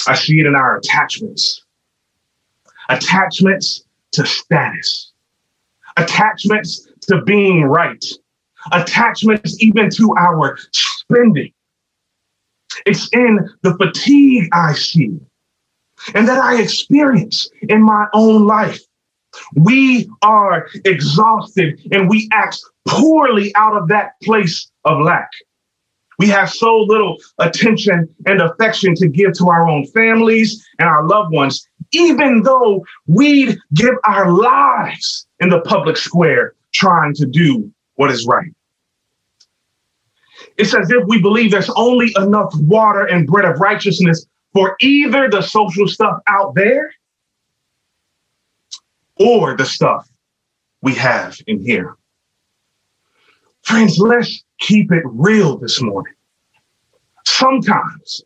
I 0.08 0.15
see 0.15 0.39
it 0.39 0.46
in 0.46 0.56
our 0.56 0.77
attachments. 0.77 1.63
Attachments 2.89 3.85
to 4.14 4.26
status, 4.26 5.12
attachments 5.98 6.88
to 7.02 7.22
being 7.22 7.64
right, 7.64 8.04
attachments 8.72 9.62
even 9.62 9.90
to 9.92 10.16
our 10.18 10.58
spending. 10.72 11.52
It's 12.86 13.10
in 13.14 13.50
the 13.62 13.76
fatigue 13.76 14.50
I 14.52 14.74
see 14.74 15.20
and 16.14 16.28
that 16.28 16.40
I 16.40 16.62
experience 16.62 17.50
in 17.62 17.82
my 17.82 18.08
own 18.14 18.46
life. 18.46 18.82
We 19.56 20.10
are 20.22 20.68
exhausted 20.86 21.82
and 21.92 22.10
we 22.10 22.30
act 22.32 22.60
poorly 22.88 23.54
out 23.56 23.76
of 23.76 23.88
that 23.90 24.14
place 24.24 24.72
of 24.86 25.02
lack. 25.02 25.30
We 26.17 26.27
have 26.29 26.50
so 26.50 26.77
little 26.77 27.17
attention 27.39 28.13
and 28.25 28.41
affection 28.41 28.95
to 28.95 29.07
give 29.07 29.34
to 29.34 29.50
our 29.50 29.67
own 29.67 29.86
families 29.88 30.65
and 30.79 30.88
our 30.88 31.05
loved 31.05 31.34
ones, 31.34 31.67
even 31.91 32.43
though 32.43 32.86
we'd 33.07 33.57
give 33.74 33.95
our 34.05 34.31
lives 34.31 35.27
in 35.39 35.50
the 35.50 35.62
public 35.62 35.98
square 35.98 36.53
trying 36.74 37.13
to 37.15 37.25
do 37.25 37.72
what 37.95 38.12
is 38.12 38.25
right. 38.25 38.51
It's 40.57 40.74
as 40.74 40.89
if 40.91 41.05
we 41.07 41.22
believe 41.22 41.51
there's 41.51 41.69
only 41.75 42.13
enough 42.17 42.53
water 42.55 43.05
and 43.05 43.27
bread 43.27 43.45
of 43.45 43.60
righteousness 43.60 44.25
for 44.53 44.75
either 44.79 45.29
the 45.29 45.41
social 45.41 45.88
stuff 45.88 46.19
out 46.27 46.55
there 46.55 46.93
or 49.17 49.55
the 49.55 49.65
stuff 49.65 50.07
we 50.81 50.93
have 50.95 51.38
in 51.48 51.62
here. 51.62 51.95
Friends, 53.63 53.98
let's 53.98 54.45
keep 54.60 54.92
it 54.92 55.04
real 55.06 55.58
this 55.58 55.82
morning. 55.82 56.14
Sometimes, 57.26 58.22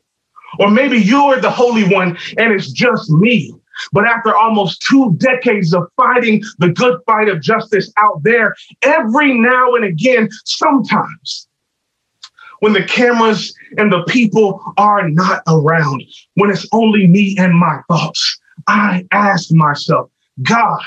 or 0.59 0.69
maybe 0.69 0.97
you're 0.97 1.39
the 1.39 1.51
Holy 1.51 1.83
One 1.93 2.17
and 2.37 2.53
it's 2.53 2.71
just 2.71 3.09
me. 3.09 3.53
But 3.93 4.05
after 4.05 4.35
almost 4.35 4.81
two 4.81 5.15
decades 5.17 5.73
of 5.73 5.87
fighting 5.95 6.43
the 6.57 6.69
good 6.69 6.99
fight 7.05 7.29
of 7.29 7.41
justice 7.41 7.91
out 7.97 8.21
there, 8.23 8.55
every 8.81 9.37
now 9.37 9.75
and 9.75 9.85
again, 9.85 10.29
sometimes, 10.45 11.47
when 12.59 12.73
the 12.73 12.83
cameras 12.83 13.55
and 13.77 13.91
the 13.91 14.03
people 14.03 14.61
are 14.77 15.07
not 15.09 15.43
around, 15.47 16.03
when 16.35 16.49
it's 16.49 16.67
only 16.73 17.07
me 17.07 17.37
and 17.39 17.57
my 17.57 17.79
thoughts, 17.87 18.37
I 18.67 19.05
ask 19.11 19.51
myself, 19.51 20.11
God, 20.43 20.83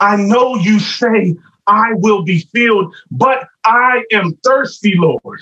I 0.00 0.16
know 0.16 0.56
you 0.56 0.80
say 0.80 1.36
I 1.70 1.92
will 1.94 2.22
be 2.22 2.40
filled, 2.52 2.94
but 3.12 3.46
I 3.64 4.02
am 4.12 4.36
thirsty, 4.44 4.94
Lord. 4.96 5.40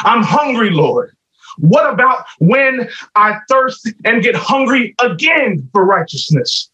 I'm 0.00 0.22
hungry, 0.22 0.70
Lord. 0.70 1.16
What 1.58 1.92
about 1.92 2.24
when 2.38 2.88
I 3.14 3.38
thirst 3.48 3.88
and 4.04 4.22
get 4.22 4.34
hungry 4.34 4.94
again 5.00 5.68
for 5.72 5.84
righteousness? 5.84 6.70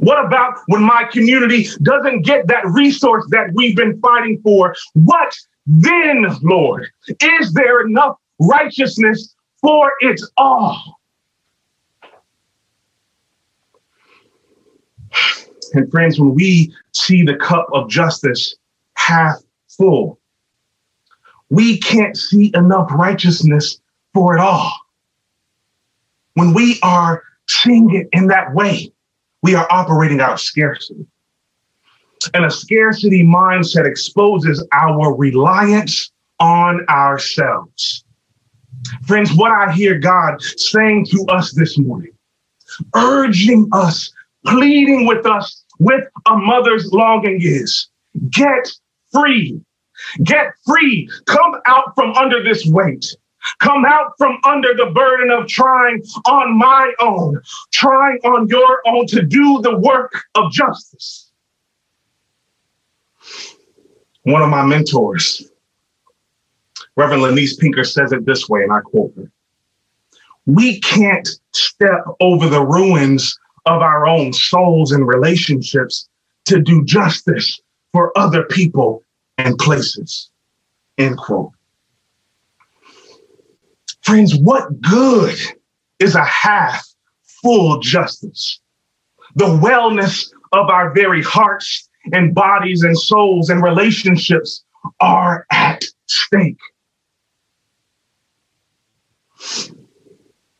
What 0.00 0.24
about 0.24 0.58
when 0.66 0.82
my 0.82 1.04
community 1.04 1.68
doesn't 1.82 2.22
get 2.22 2.48
that 2.48 2.66
resource 2.66 3.24
that 3.30 3.50
we've 3.54 3.76
been 3.76 4.00
fighting 4.00 4.40
for? 4.42 4.74
What 4.94 5.32
then, 5.66 6.26
Lord? 6.42 6.88
Is 7.20 7.52
there 7.52 7.86
enough 7.86 8.16
righteousness 8.40 9.34
for 9.60 9.92
it 10.00 10.20
all? 10.36 11.00
And 15.72 15.90
friends, 15.90 16.18
when 16.18 16.34
we 16.34 16.74
see 16.92 17.22
the 17.22 17.36
cup 17.36 17.66
of 17.72 17.88
justice 17.88 18.56
half 18.94 19.36
full, 19.68 20.18
we 21.48 21.78
can't 21.78 22.16
see 22.16 22.52
enough 22.54 22.90
righteousness 22.92 23.80
for 24.14 24.36
it 24.36 24.40
all. 24.40 24.72
When 26.34 26.54
we 26.54 26.78
are 26.82 27.22
seeing 27.48 27.94
it 27.94 28.08
in 28.12 28.28
that 28.28 28.54
way, 28.54 28.92
we 29.42 29.54
are 29.54 29.66
operating 29.70 30.20
out 30.20 30.32
of 30.32 30.40
scarcity. 30.40 31.06
And 32.34 32.44
a 32.44 32.50
scarcity 32.50 33.24
mindset 33.24 33.86
exposes 33.86 34.66
our 34.72 35.14
reliance 35.14 36.10
on 36.38 36.86
ourselves. 36.88 38.04
Friends, 39.06 39.32
what 39.34 39.50
I 39.50 39.72
hear 39.72 39.98
God 39.98 40.40
saying 40.42 41.06
to 41.06 41.26
us 41.28 41.52
this 41.52 41.78
morning, 41.78 42.12
urging 42.94 43.68
us, 43.72 44.12
pleading 44.46 45.06
with 45.06 45.26
us 45.26 45.59
with 45.80 46.04
a 46.26 46.36
mother's 46.36 46.92
longing 46.92 47.40
is 47.40 47.88
get 48.30 48.70
free. 49.12 49.60
Get 50.22 50.52
free. 50.66 51.10
Come 51.26 51.56
out 51.66 51.94
from 51.96 52.12
under 52.12 52.42
this 52.42 52.64
weight. 52.66 53.04
Come 53.58 53.84
out 53.86 54.12
from 54.18 54.38
under 54.44 54.74
the 54.74 54.92
burden 54.94 55.30
of 55.30 55.48
trying 55.48 56.02
on 56.26 56.58
my 56.58 56.92
own, 57.00 57.40
trying 57.72 58.18
on 58.24 58.46
your 58.48 58.82
own 58.86 59.06
to 59.06 59.22
do 59.22 59.60
the 59.62 59.78
work 59.78 60.24
of 60.34 60.52
justice. 60.52 61.30
One 64.24 64.42
of 64.42 64.50
my 64.50 64.62
mentors, 64.62 65.50
Reverend 66.96 67.22
Lenise 67.22 67.58
Pinker, 67.58 67.84
says 67.84 68.12
it 68.12 68.26
this 68.26 68.48
way, 68.48 68.62
and 68.62 68.72
I 68.72 68.80
quote 68.80 69.14
her 69.16 69.30
We 70.44 70.80
can't 70.80 71.28
step 71.52 72.04
over 72.20 72.46
the 72.46 72.62
ruins 72.62 73.38
of 73.66 73.82
our 73.82 74.06
own 74.06 74.32
souls 74.32 74.92
and 74.92 75.06
relationships 75.06 76.08
to 76.46 76.60
do 76.60 76.84
justice 76.84 77.60
for 77.92 78.16
other 78.16 78.44
people 78.44 79.02
and 79.38 79.58
places. 79.58 80.30
End 80.98 81.16
quote. 81.16 81.52
Friends, 84.02 84.34
what 84.36 84.80
good 84.80 85.38
is 85.98 86.14
a 86.14 86.24
half 86.24 86.86
full 87.42 87.80
justice? 87.80 88.60
The 89.36 89.44
wellness 89.44 90.32
of 90.52 90.68
our 90.68 90.92
very 90.92 91.22
hearts 91.22 91.88
and 92.12 92.34
bodies 92.34 92.82
and 92.82 92.98
souls 92.98 93.50
and 93.50 93.62
relationships 93.62 94.64
are 95.00 95.46
at 95.52 95.84
stake. 96.06 96.58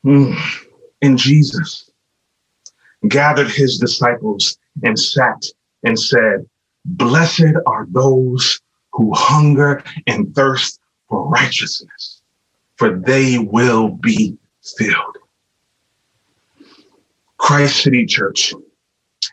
Mm. 0.05 0.39
And 1.03 1.19
Jesus 1.19 1.90
gathered 3.09 3.51
his 3.51 3.79
disciples 3.79 4.59
and 4.83 4.99
sat 4.99 5.45
and 5.83 5.99
said, 5.99 6.47
Blessed 6.85 7.55
are 7.67 7.87
those 7.91 8.61
who 8.93 9.13
hunger 9.15 9.83
and 10.07 10.35
thirst 10.35 10.81
for 11.09 11.29
righteousness 11.29 12.21
for 12.81 12.97
they 12.97 13.37
will 13.37 13.91
be 13.91 14.39
filled. 14.79 15.19
Christ 17.37 17.83
City 17.83 18.07
Church 18.07 18.55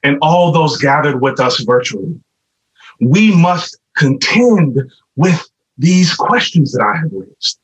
and 0.03 0.17
all 0.21 0.51
those 0.51 0.75
gathered 0.75 1.21
with 1.21 1.39
us 1.39 1.61
virtually, 1.61 2.19
we 2.99 3.33
must 3.33 3.79
contend 3.95 4.91
with 5.15 5.49
these 5.77 6.13
questions 6.13 6.73
that 6.73 6.83
I 6.83 6.97
have 6.97 7.09
raised. 7.13 7.59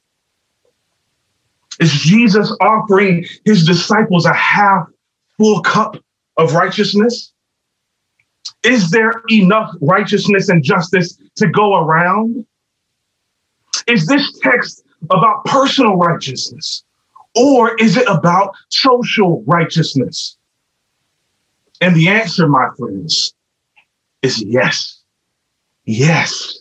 Is 1.82 1.92
Jesus 1.92 2.56
offering 2.62 3.26
his 3.44 3.66
disciples 3.66 4.26
a 4.26 4.34
half 4.34 4.88
full 5.38 5.62
cup 5.62 5.98
of 6.38 6.54
righteousness? 6.54 7.32
Is 8.64 8.92
there 8.92 9.22
enough 9.30 9.74
righteousness 9.82 10.50
and 10.50 10.64
justice 10.64 11.18
to 11.36 11.48
go 11.48 11.76
around? 11.76 12.46
Is 13.88 14.06
this 14.06 14.40
text 14.40 14.84
about 15.10 15.44
personal 15.46 15.96
righteousness? 15.96 16.84
Or 17.36 17.76
is 17.76 17.98
it 17.98 18.08
about 18.08 18.56
social 18.70 19.44
righteousness? 19.46 20.38
And 21.82 21.96
the 21.96 22.08
answer, 22.08 22.48
my 22.48 22.70
friends, 22.78 23.34
is 24.22 24.42
yes. 24.42 25.02
Yes. 25.86 26.60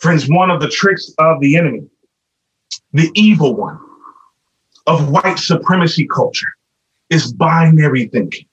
Friends, 0.00 0.28
one 0.28 0.50
of 0.50 0.60
the 0.60 0.68
tricks 0.68 1.10
of 1.18 1.40
the 1.40 1.56
enemy, 1.56 1.88
the 2.92 3.10
evil 3.14 3.54
one 3.56 3.80
of 4.86 5.08
white 5.08 5.38
supremacy 5.38 6.06
culture, 6.06 6.48
is 7.14 7.32
binary 7.32 8.06
thinking, 8.06 8.46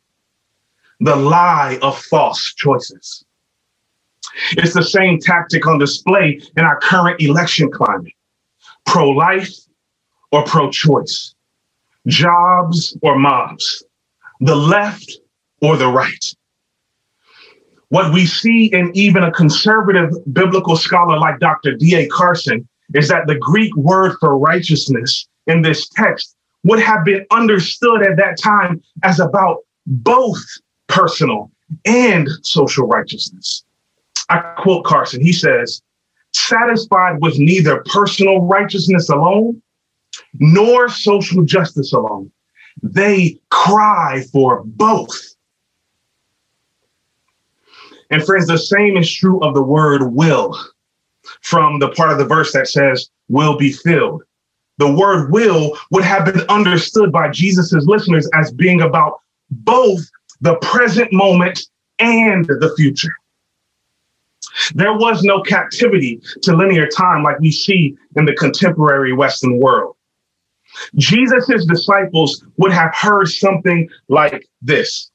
the 1.00 1.16
lie 1.16 1.80
of 1.82 1.98
false 1.98 2.54
choices. 2.54 3.26
It's 4.52 4.74
the 4.74 4.84
same 4.84 5.20
tactic 5.20 5.66
on 5.66 5.80
display 5.80 6.40
in 6.56 6.64
our 6.64 6.80
current 6.80 7.20
election 7.20 7.72
climate 7.72 8.14
pro 8.86 9.10
life 9.10 9.50
or 10.32 10.44
pro 10.44 10.70
choice, 10.70 11.34
jobs 12.08 12.96
or 13.02 13.18
mobs, 13.18 13.84
the 14.40 14.56
left 14.56 15.20
or 15.62 15.76
the 15.76 15.88
right. 15.88 16.26
What 17.90 18.14
we 18.14 18.26
see 18.26 18.68
in 18.68 18.92
even 18.94 19.24
a 19.24 19.32
conservative 19.32 20.12
biblical 20.32 20.78
scholar 20.78 21.18
like 21.18 21.40
Dr. 21.40 21.76
D.A. 21.76 22.08
Carson 22.08 22.68
is 22.94 23.10
that 23.10 23.28
the 23.28 23.36
Greek 23.36 23.76
word 23.76 24.16
for 24.20 24.38
righteousness 24.38 25.28
in 25.48 25.62
this 25.62 25.90
text 25.90 26.36
would 26.64 26.80
have 26.80 27.04
been 27.04 27.26
understood 27.32 28.02
at 28.04 28.18
that 28.18 28.38
time 28.38 28.82
as 29.04 29.20
about 29.20 29.60
both 29.86 30.40
personal 30.88 31.52
and 31.86 32.30
social 32.44 32.88
righteousness. 32.88 33.64
I 34.30 34.40
quote 34.58 34.86
Carson, 34.86 35.22
he 35.22 35.34
says, 35.34 35.82
satisfied 36.34 37.22
with 37.22 37.38
neither 37.38 37.84
personal 37.88 38.42
righteousness 38.42 39.10
alone 39.10 39.62
nor 40.40 40.90
social 40.90 41.44
justice 41.44 41.94
alone. 41.94 42.32
They 42.82 43.40
cry 43.50 44.24
for 44.32 44.64
both. 44.66 45.14
And 48.10 48.24
friends, 48.24 48.48
the 48.48 48.58
same 48.58 48.98
is 48.98 49.12
true 49.12 49.40
of 49.40 49.54
the 49.54 49.62
word 49.62 50.14
will 50.14 50.58
from 51.42 51.80
the 51.80 51.90
part 51.90 52.12
of 52.12 52.18
the 52.18 52.26
verse 52.26 52.52
that 52.54 52.68
says, 52.68 53.10
will 53.30 53.58
be 53.58 53.72
filled. 53.72 54.24
The 54.78 54.92
word 54.92 55.32
will 55.32 55.78
would 55.92 56.04
have 56.04 56.26
been 56.26 56.42
understood 56.50 57.12
by 57.12 57.30
Jesus's 57.30 57.86
listeners 57.88 58.28
as 58.34 58.52
being 58.52 58.82
about 58.82 59.20
both 59.50 60.02
the 60.42 60.56
present 60.58 61.14
moment 61.14 61.68
and 62.00 62.46
the 62.46 62.74
future. 62.76 63.14
There 64.74 64.94
was 64.94 65.24
no 65.24 65.42
captivity 65.42 66.22
to 66.42 66.56
linear 66.56 66.88
time 66.88 67.24
like 67.24 67.40
we 67.40 67.52
see 67.52 67.96
in 68.16 68.26
the 68.26 68.34
contemporary 68.34 69.14
Western 69.14 69.60
world. 69.60 69.96
Jesus' 70.96 71.66
disciples 71.66 72.44
would 72.58 72.72
have 72.72 72.94
heard 72.96 73.28
something 73.28 73.90
like 74.08 74.48
this 74.62 75.12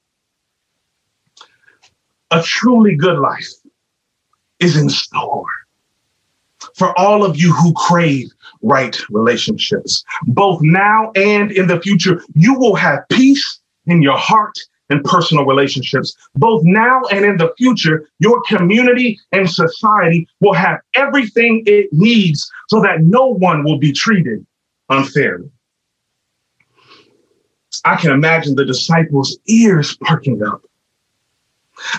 A 2.31 2.43
truly 2.43 2.95
good 2.95 3.19
life 3.19 3.49
is 4.61 4.77
in 4.77 4.89
store 4.89 5.47
for 6.75 6.99
all 6.99 7.25
of 7.25 7.37
you 7.37 7.53
who 7.53 7.73
crave 7.75 8.31
right 8.63 8.97
relationships, 9.11 10.05
both 10.27 10.61
now 10.63 11.13
and 11.17 11.53
in 11.53 11.67
the 11.67 11.81
future. 11.81 12.23
You 12.35 12.55
will 12.59 12.75
have 12.77 13.09
peace 13.11 13.61
in 13.87 14.03
your 14.03 14.17
heart 14.17 14.59
and 14.91 15.03
personal 15.05 15.45
relationships. 15.45 16.17
Both 16.35 16.63
now 16.65 17.03
and 17.11 17.25
in 17.25 17.37
the 17.37 17.53
future, 17.59 18.09
your 18.19 18.41
community 18.47 19.19
and 19.33 19.51
society 19.51 20.29
will 20.41 20.55
have 20.55 20.81
everything 20.95 21.63
it 21.67 21.93
needs 21.93 22.51
so 22.69 22.81
that 22.83 23.03
no 23.03 23.27
one 23.27 23.65
will 23.65 23.79
be 23.79 23.93
treated 23.93 24.47
unfairly. 24.89 25.51
I 27.85 27.97
can 27.97 28.11
imagine 28.11 28.55
the 28.55 28.65
disciples' 28.65 29.39
ears 29.47 29.97
perking 30.01 30.43
up. 30.43 30.63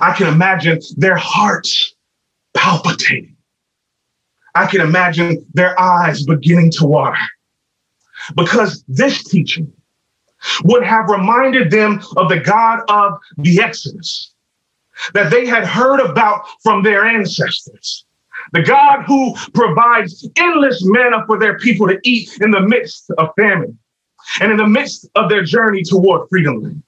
I 0.02 0.14
can 0.14 0.28
imagine 0.28 0.80
their 0.98 1.18
hearts 1.18 1.96
palpitating. 2.54 3.37
I 4.58 4.66
can 4.66 4.82
imagine 4.82 5.46
their 5.54 5.80
eyes 5.80 6.24
beginning 6.24 6.72
to 6.72 6.86
water 6.86 7.20
because 8.36 8.84
this 8.88 9.24
teaching 9.24 9.72
would 10.64 10.84
have 10.84 11.10
reminded 11.10 11.70
them 11.70 12.02
of 12.16 12.30
the 12.30 12.40
God 12.40 12.80
of 12.90 13.20
the 13.38 13.62
Exodus 13.62 14.34
that 15.14 15.30
they 15.30 15.46
had 15.46 15.64
heard 15.64 16.00
about 16.00 16.46
from 16.64 16.82
their 16.82 17.06
ancestors. 17.06 18.06
The 18.54 18.64
God 18.64 19.04
who 19.04 19.36
provides 19.54 20.28
endless 20.38 20.84
manna 20.84 21.24
for 21.28 21.38
their 21.38 21.60
people 21.60 21.88
to 21.88 22.00
eat 22.04 22.42
in 22.42 22.50
the 22.50 22.62
midst 22.62 23.12
of 23.20 23.30
famine 23.38 23.78
and 24.42 24.52
in 24.52 24.58
the 24.58 24.68
midst 24.68 25.08
of 25.14 25.30
their 25.30 25.44
journey 25.44 25.84
toward 25.84 26.30
freedom. 26.30 26.84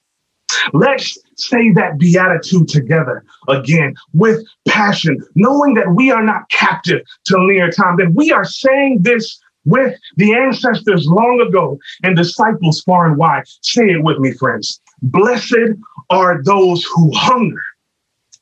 Let's 0.72 1.18
say 1.36 1.70
that 1.72 1.98
beatitude 1.98 2.68
together 2.68 3.24
again 3.48 3.94
with 4.14 4.44
passion, 4.68 5.18
knowing 5.34 5.74
that 5.74 5.94
we 5.94 6.10
are 6.10 6.22
not 6.22 6.48
captive 6.50 7.00
to 7.26 7.38
linear 7.38 7.70
time, 7.70 7.96
that 7.96 8.12
we 8.14 8.32
are 8.32 8.44
saying 8.44 9.02
this 9.02 9.40
with 9.64 9.98
the 10.16 10.32
ancestors 10.34 11.06
long 11.06 11.44
ago 11.46 11.78
and 12.02 12.16
disciples 12.16 12.80
far 12.82 13.06
and 13.06 13.16
wide. 13.16 13.44
Say 13.62 13.90
it 13.90 14.02
with 14.02 14.18
me, 14.18 14.32
friends. 14.32 14.80
Blessed 15.02 15.76
are 16.08 16.42
those 16.42 16.84
who 16.84 17.10
hunger 17.14 17.62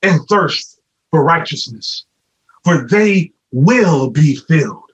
and 0.02 0.20
thirst 0.28 0.80
for 1.10 1.24
righteousness, 1.24 2.04
for 2.64 2.86
they 2.86 3.32
will 3.52 4.10
be 4.10 4.36
filled. 4.36 4.87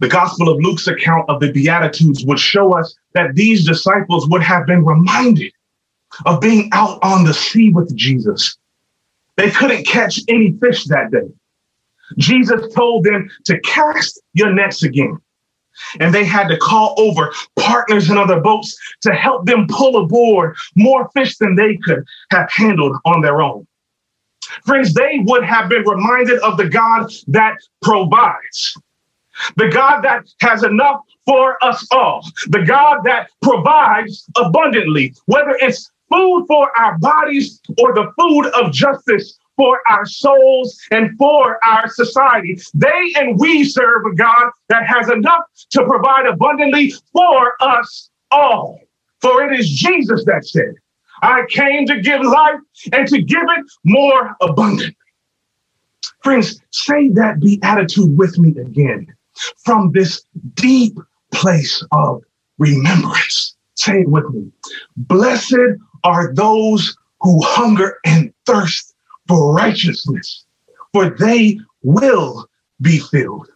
The 0.00 0.08
Gospel 0.08 0.48
of 0.48 0.58
Luke's 0.62 0.86
account 0.86 1.28
of 1.28 1.40
the 1.40 1.52
Beatitudes 1.52 2.24
would 2.24 2.38
show 2.38 2.76
us 2.76 2.96
that 3.14 3.34
these 3.34 3.66
disciples 3.66 4.28
would 4.28 4.42
have 4.42 4.66
been 4.66 4.84
reminded 4.84 5.52
of 6.24 6.40
being 6.40 6.68
out 6.72 6.98
on 7.02 7.24
the 7.24 7.34
sea 7.34 7.70
with 7.70 7.94
Jesus. 7.96 8.56
They 9.36 9.50
couldn't 9.50 9.86
catch 9.86 10.20
any 10.28 10.52
fish 10.52 10.84
that 10.84 11.10
day. 11.10 11.28
Jesus 12.16 12.72
told 12.74 13.04
them 13.04 13.28
to 13.44 13.60
cast 13.60 14.20
your 14.34 14.52
nets 14.52 14.82
again. 14.82 15.18
And 16.00 16.12
they 16.12 16.24
had 16.24 16.48
to 16.48 16.56
call 16.56 16.94
over 16.98 17.32
partners 17.56 18.10
in 18.10 18.18
other 18.18 18.40
boats 18.40 18.76
to 19.02 19.14
help 19.14 19.46
them 19.46 19.66
pull 19.68 19.96
aboard 19.96 20.56
more 20.74 21.08
fish 21.10 21.36
than 21.38 21.54
they 21.54 21.76
could 21.76 22.04
have 22.30 22.50
handled 22.50 22.96
on 23.04 23.20
their 23.20 23.40
own. 23.40 23.66
Friends, 24.64 24.94
they 24.94 25.20
would 25.24 25.44
have 25.44 25.68
been 25.68 25.82
reminded 25.86 26.40
of 26.40 26.56
the 26.56 26.68
God 26.68 27.12
that 27.28 27.58
provides, 27.82 28.76
the 29.56 29.68
God 29.68 30.02
that 30.02 30.26
has 30.40 30.62
enough 30.62 31.00
for 31.26 31.62
us 31.62 31.86
all, 31.90 32.26
the 32.48 32.64
God 32.64 33.00
that 33.04 33.30
provides 33.42 34.24
abundantly, 34.36 35.14
whether 35.26 35.56
it's 35.60 35.90
food 36.10 36.46
for 36.48 36.76
our 36.78 36.98
bodies 36.98 37.60
or 37.78 37.94
the 37.94 38.10
food 38.18 38.46
of 38.52 38.72
justice 38.72 39.38
for 39.56 39.80
our 39.88 40.06
souls 40.06 40.80
and 40.90 41.16
for 41.18 41.62
our 41.64 41.88
society. 41.88 42.58
They 42.74 43.12
and 43.16 43.38
we 43.38 43.64
serve 43.64 44.06
a 44.06 44.14
God 44.14 44.50
that 44.68 44.86
has 44.86 45.10
enough 45.10 45.42
to 45.70 45.84
provide 45.84 46.26
abundantly 46.26 46.94
for 47.12 47.54
us 47.60 48.08
all. 48.30 48.80
For 49.20 49.44
it 49.44 49.58
is 49.58 49.68
Jesus 49.68 50.24
that 50.26 50.46
said, 50.46 50.74
I 51.22 51.42
came 51.50 51.86
to 51.86 52.00
give 52.00 52.22
life 52.22 52.60
and 52.92 53.08
to 53.08 53.20
give 53.20 53.42
it 53.42 53.66
more 53.84 54.36
abundantly. 54.40 54.96
Friends, 56.22 56.60
say 56.70 57.08
that 57.10 57.40
beatitude 57.40 58.16
with 58.16 58.38
me 58.38 58.50
again 58.60 59.12
from 59.64 59.92
this 59.92 60.22
deep 60.54 60.98
place 61.32 61.84
of 61.92 62.22
remembrance. 62.58 63.56
Say 63.74 64.00
it 64.00 64.08
with 64.08 64.28
me. 64.30 64.50
Blessed 64.96 65.78
are 66.04 66.34
those 66.34 66.96
who 67.20 67.40
hunger 67.42 67.98
and 68.04 68.32
thirst 68.46 68.94
for 69.26 69.52
righteousness, 69.52 70.44
for 70.92 71.10
they 71.10 71.58
will 71.82 72.48
be 72.80 72.98
filled. 72.98 73.48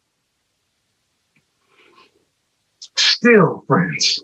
Still, 2.96 3.64
friends, 3.66 4.22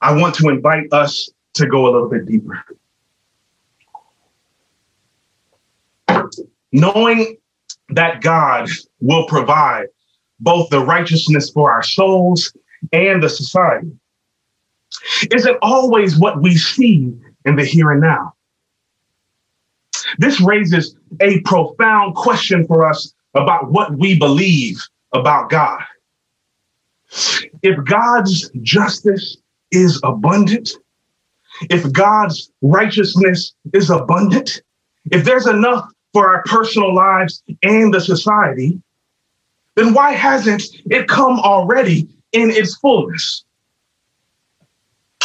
I 0.00 0.16
want 0.16 0.34
to 0.36 0.48
invite 0.48 0.92
us 0.92 1.30
to 1.54 1.66
go 1.66 1.84
a 1.84 1.90
little 1.90 2.08
bit 2.08 2.26
deeper. 2.26 2.64
Knowing 6.72 7.36
that 7.90 8.22
God 8.22 8.68
will 9.00 9.26
provide 9.26 9.86
both 10.40 10.68
the 10.70 10.84
righteousness 10.84 11.50
for 11.50 11.70
our 11.70 11.82
souls 11.82 12.52
and 12.92 13.22
the 13.22 13.28
society 13.28 13.90
isn't 15.32 15.58
always 15.62 16.18
what 16.18 16.42
we 16.42 16.56
see 16.56 17.12
in 17.44 17.56
the 17.56 17.64
here 17.64 17.90
and 17.90 18.00
now. 18.00 18.34
This 20.18 20.40
raises 20.40 20.96
a 21.20 21.40
profound 21.40 22.14
question 22.14 22.66
for 22.66 22.88
us 22.88 23.14
about 23.34 23.70
what 23.70 23.96
we 23.96 24.18
believe 24.18 24.82
about 25.12 25.50
God. 25.50 25.82
If 27.62 27.84
God's 27.84 28.50
justice 28.62 29.36
is 29.70 30.00
abundant, 30.02 30.70
if 31.68 31.90
God's 31.92 32.50
righteousness 32.62 33.52
is 33.72 33.90
abundant, 33.90 34.62
if 35.10 35.24
there's 35.24 35.46
enough 35.46 35.88
for 36.12 36.34
our 36.34 36.42
personal 36.44 36.94
lives 36.94 37.42
and 37.62 37.92
the 37.92 38.00
society, 38.00 38.80
then 39.76 39.94
why 39.94 40.12
hasn't 40.12 40.62
it 40.90 41.08
come 41.08 41.38
already 41.40 42.08
in 42.32 42.50
its 42.50 42.76
fullness? 42.76 43.44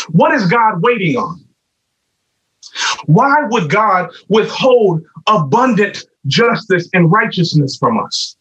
What 0.10 0.34
is 0.34 0.46
God 0.48 0.82
waiting 0.82 1.18
on? 1.18 1.44
Why 3.06 3.36
would 3.50 3.70
God 3.70 4.12
withhold 4.28 5.04
abundant 5.28 6.06
justice 6.28 6.90
and 6.94 7.12
righteousness 7.12 7.78
from 7.78 8.00
us? 8.00 8.36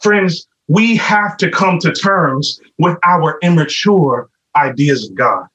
Friends, 0.00 0.46
we 0.68 0.96
have 0.96 1.36
to 1.38 1.50
come 1.50 1.78
to 1.80 1.92
terms 1.92 2.60
with 2.78 2.96
our 3.04 3.38
immature 3.42 4.28
ideas 4.56 5.08
of 5.08 5.14
God. 5.14 5.46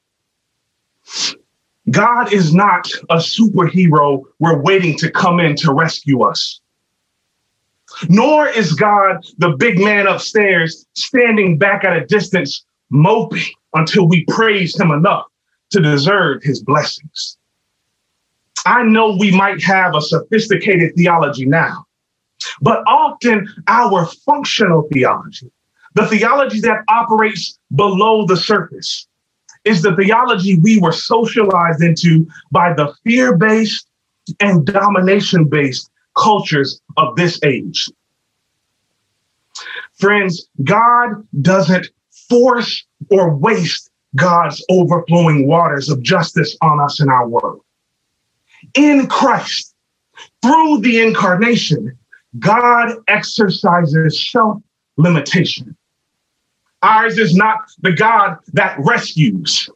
God 1.90 2.32
is 2.32 2.54
not 2.54 2.88
a 3.10 3.16
superhero 3.16 4.22
we're 4.38 4.60
waiting 4.60 4.96
to 4.98 5.10
come 5.10 5.40
in 5.40 5.56
to 5.56 5.72
rescue 5.72 6.22
us. 6.22 6.61
Nor 8.08 8.48
is 8.48 8.72
God 8.72 9.24
the 9.38 9.50
big 9.50 9.78
man 9.78 10.06
upstairs 10.06 10.86
standing 10.94 11.58
back 11.58 11.84
at 11.84 11.96
a 11.96 12.06
distance 12.06 12.64
moping 12.90 13.42
until 13.74 14.08
we 14.08 14.24
praise 14.26 14.78
him 14.78 14.90
enough 14.90 15.26
to 15.70 15.80
deserve 15.80 16.42
his 16.42 16.62
blessings. 16.62 17.38
I 18.66 18.82
know 18.84 19.16
we 19.18 19.34
might 19.34 19.62
have 19.62 19.94
a 19.96 20.00
sophisticated 20.00 20.94
theology 20.96 21.46
now, 21.46 21.86
but 22.60 22.82
often 22.86 23.48
our 23.66 24.06
functional 24.24 24.88
theology, 24.92 25.50
the 25.94 26.06
theology 26.06 26.60
that 26.60 26.84
operates 26.88 27.58
below 27.74 28.26
the 28.26 28.36
surface, 28.36 29.08
is 29.64 29.82
the 29.82 29.94
theology 29.96 30.58
we 30.58 30.78
were 30.80 30.92
socialized 30.92 31.82
into 31.82 32.26
by 32.50 32.72
the 32.72 32.92
fear 33.04 33.36
based 33.36 33.86
and 34.40 34.66
domination 34.66 35.44
based 35.44 35.90
cultures 36.16 36.80
of 36.96 37.16
this 37.16 37.38
age. 37.44 37.88
Friends, 39.94 40.48
God 40.64 41.26
doesn't 41.40 41.88
force 42.28 42.84
or 43.10 43.34
waste 43.34 43.90
God's 44.16 44.64
overflowing 44.68 45.46
waters 45.46 45.88
of 45.88 46.02
justice 46.02 46.56
on 46.60 46.80
us 46.80 47.00
in 47.00 47.08
our 47.08 47.28
world. 47.28 47.62
In 48.74 49.06
Christ, 49.06 49.74
through 50.42 50.78
the 50.80 51.00
incarnation, 51.00 51.96
God 52.38 52.96
exercises 53.08 54.30
self 54.30 54.62
limitation. 54.96 55.76
Ours 56.82 57.18
is 57.18 57.34
not 57.34 57.70
the 57.80 57.92
God 57.92 58.38
that 58.52 58.76
rescues, 58.78 59.68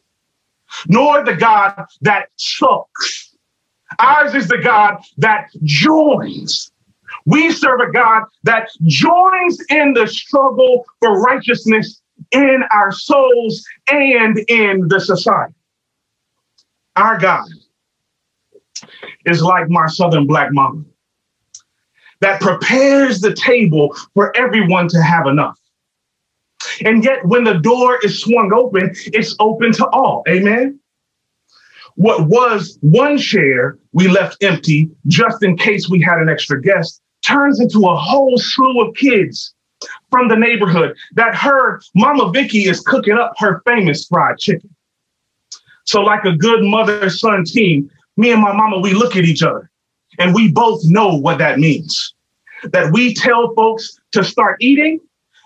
nor 0.87 1.23
the 1.23 1.35
God 1.35 1.85
that 2.01 2.29
sucks. 2.35 3.26
Ours 3.99 4.35
is 4.35 4.47
the 4.47 4.57
God 4.57 4.97
that 5.17 5.49
joins. 5.63 6.71
We 7.25 7.51
serve 7.51 7.79
a 7.81 7.91
God 7.91 8.23
that 8.43 8.69
joins 8.83 9.63
in 9.69 9.93
the 9.93 10.07
struggle 10.07 10.85
for 10.99 11.19
righteousness 11.19 12.01
in 12.31 12.63
our 12.71 12.91
souls 12.91 13.65
and 13.91 14.37
in 14.49 14.87
the 14.87 14.99
society. 14.99 15.53
Our 16.95 17.17
God 17.17 17.47
is 19.25 19.41
like 19.41 19.69
my 19.69 19.87
Southern 19.87 20.25
black 20.25 20.51
mama 20.51 20.83
that 22.19 22.41
prepares 22.41 23.21
the 23.21 23.33
table 23.33 23.95
for 24.13 24.35
everyone 24.35 24.87
to 24.89 25.01
have 25.01 25.27
enough. 25.27 25.57
And 26.83 27.03
yet, 27.03 27.25
when 27.25 27.43
the 27.43 27.55
door 27.55 27.99
is 28.03 28.19
swung 28.19 28.51
open, 28.53 28.91
it's 29.07 29.35
open 29.39 29.71
to 29.73 29.87
all. 29.89 30.23
Amen. 30.27 30.79
What 31.97 32.27
was 32.27 32.77
one 32.81 33.17
chair 33.17 33.79
we 33.91 34.07
left 34.07 34.43
empty 34.43 34.87
just 35.07 35.41
in 35.41 35.57
case 35.57 35.89
we 35.89 35.99
had 35.99 36.19
an 36.19 36.29
extra 36.29 36.61
guest 36.61 37.01
turns 37.23 37.59
into 37.59 37.87
a 37.87 37.95
whole 37.95 38.37
slew 38.37 38.87
of 38.87 38.95
kids 38.95 39.55
from 40.11 40.27
the 40.27 40.35
neighborhood 40.35 40.95
that 41.15 41.33
heard 41.33 41.81
Mama 41.95 42.31
Vicky 42.31 42.65
is 42.65 42.81
cooking 42.81 43.17
up 43.17 43.33
her 43.39 43.63
famous 43.65 44.05
fried 44.05 44.37
chicken. 44.37 44.69
So, 45.85 46.01
like 46.01 46.23
a 46.23 46.37
good 46.37 46.63
mother 46.63 47.09
son 47.09 47.43
team, 47.43 47.89
me 48.15 48.31
and 48.31 48.43
my 48.43 48.53
mama, 48.53 48.77
we 48.77 48.93
look 48.93 49.15
at 49.15 49.23
each 49.23 49.41
other 49.41 49.71
and 50.19 50.35
we 50.35 50.51
both 50.51 50.81
know 50.85 51.15
what 51.15 51.39
that 51.39 51.57
means. 51.57 52.13
That 52.73 52.93
we 52.93 53.15
tell 53.15 53.55
folks 53.55 53.99
to 54.11 54.23
start 54.23 54.57
eating 54.61 54.99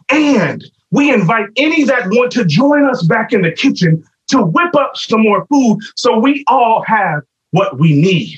and 0.10 0.66
we 0.92 1.14
invite 1.14 1.48
any 1.56 1.86
that 1.86 2.08
want 2.08 2.34
to 2.34 2.44
join 2.44 2.84
us 2.90 3.04
back 3.04 3.32
in 3.32 3.42
the 3.42 3.54
kitchen 3.54 4.04
to 4.32 4.42
whip 4.42 4.76
up 4.76 4.96
some 4.96 5.22
more 5.22 5.46
food 5.48 5.80
so 5.96 6.20
we 6.20 6.44
all 6.48 6.84
have 6.88 7.22
what 7.52 7.80
we 7.80 7.94
need. 7.94 8.38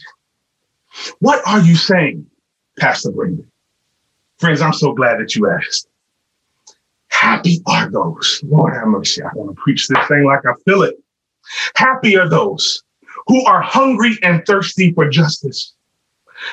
What 1.20 1.46
are 1.48 1.62
you 1.62 1.76
saying, 1.76 2.26
Pastor 2.80 3.12
Brandon? 3.12 3.50
Friends, 4.38 4.62
I'm 4.62 4.74
so 4.74 4.94
glad 4.94 5.20
that 5.20 5.36
you 5.36 5.50
asked. 5.50 5.88
Happy 7.10 7.62
are 7.68 7.90
those, 7.90 8.42
Lord 8.44 8.74
have 8.74 8.88
mercy. 8.88 9.22
I 9.22 9.30
want 9.36 9.56
to 9.56 9.62
preach 9.62 9.88
this 9.88 10.08
thing 10.08 10.26
like 10.26 10.46
I 10.46 10.54
feel 10.66 10.82
it. 10.82 10.96
Happy 11.76 12.18
are 12.18 12.28
those 12.28 12.84
who 13.28 13.46
are 13.46 13.62
hungry 13.62 14.18
and 14.24 14.46
thirsty 14.46 14.92
for 14.94 15.08
justice 15.08 15.74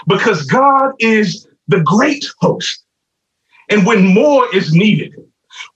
because 0.06 0.46
God 0.46 0.92
is 0.98 1.48
the 1.68 1.80
great 1.80 2.26
host. 2.38 2.84
And 3.70 3.86
when 3.86 4.14
more 4.14 4.54
is 4.54 4.72
needed, 4.72 5.14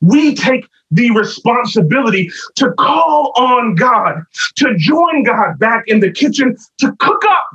we 0.01 0.35
take 0.35 0.67
the 0.95 1.11
responsibility 1.11 2.31
to 2.55 2.73
call 2.73 3.33
on 3.37 3.75
God, 3.75 4.23
to 4.57 4.75
join 4.77 5.25
God 5.25 5.59
back 5.59 5.85
in 5.89 6.01
the 6.01 6.11
kitchen, 6.11 6.57
to 6.79 6.93
cook 7.01 7.23
up 7.27 7.51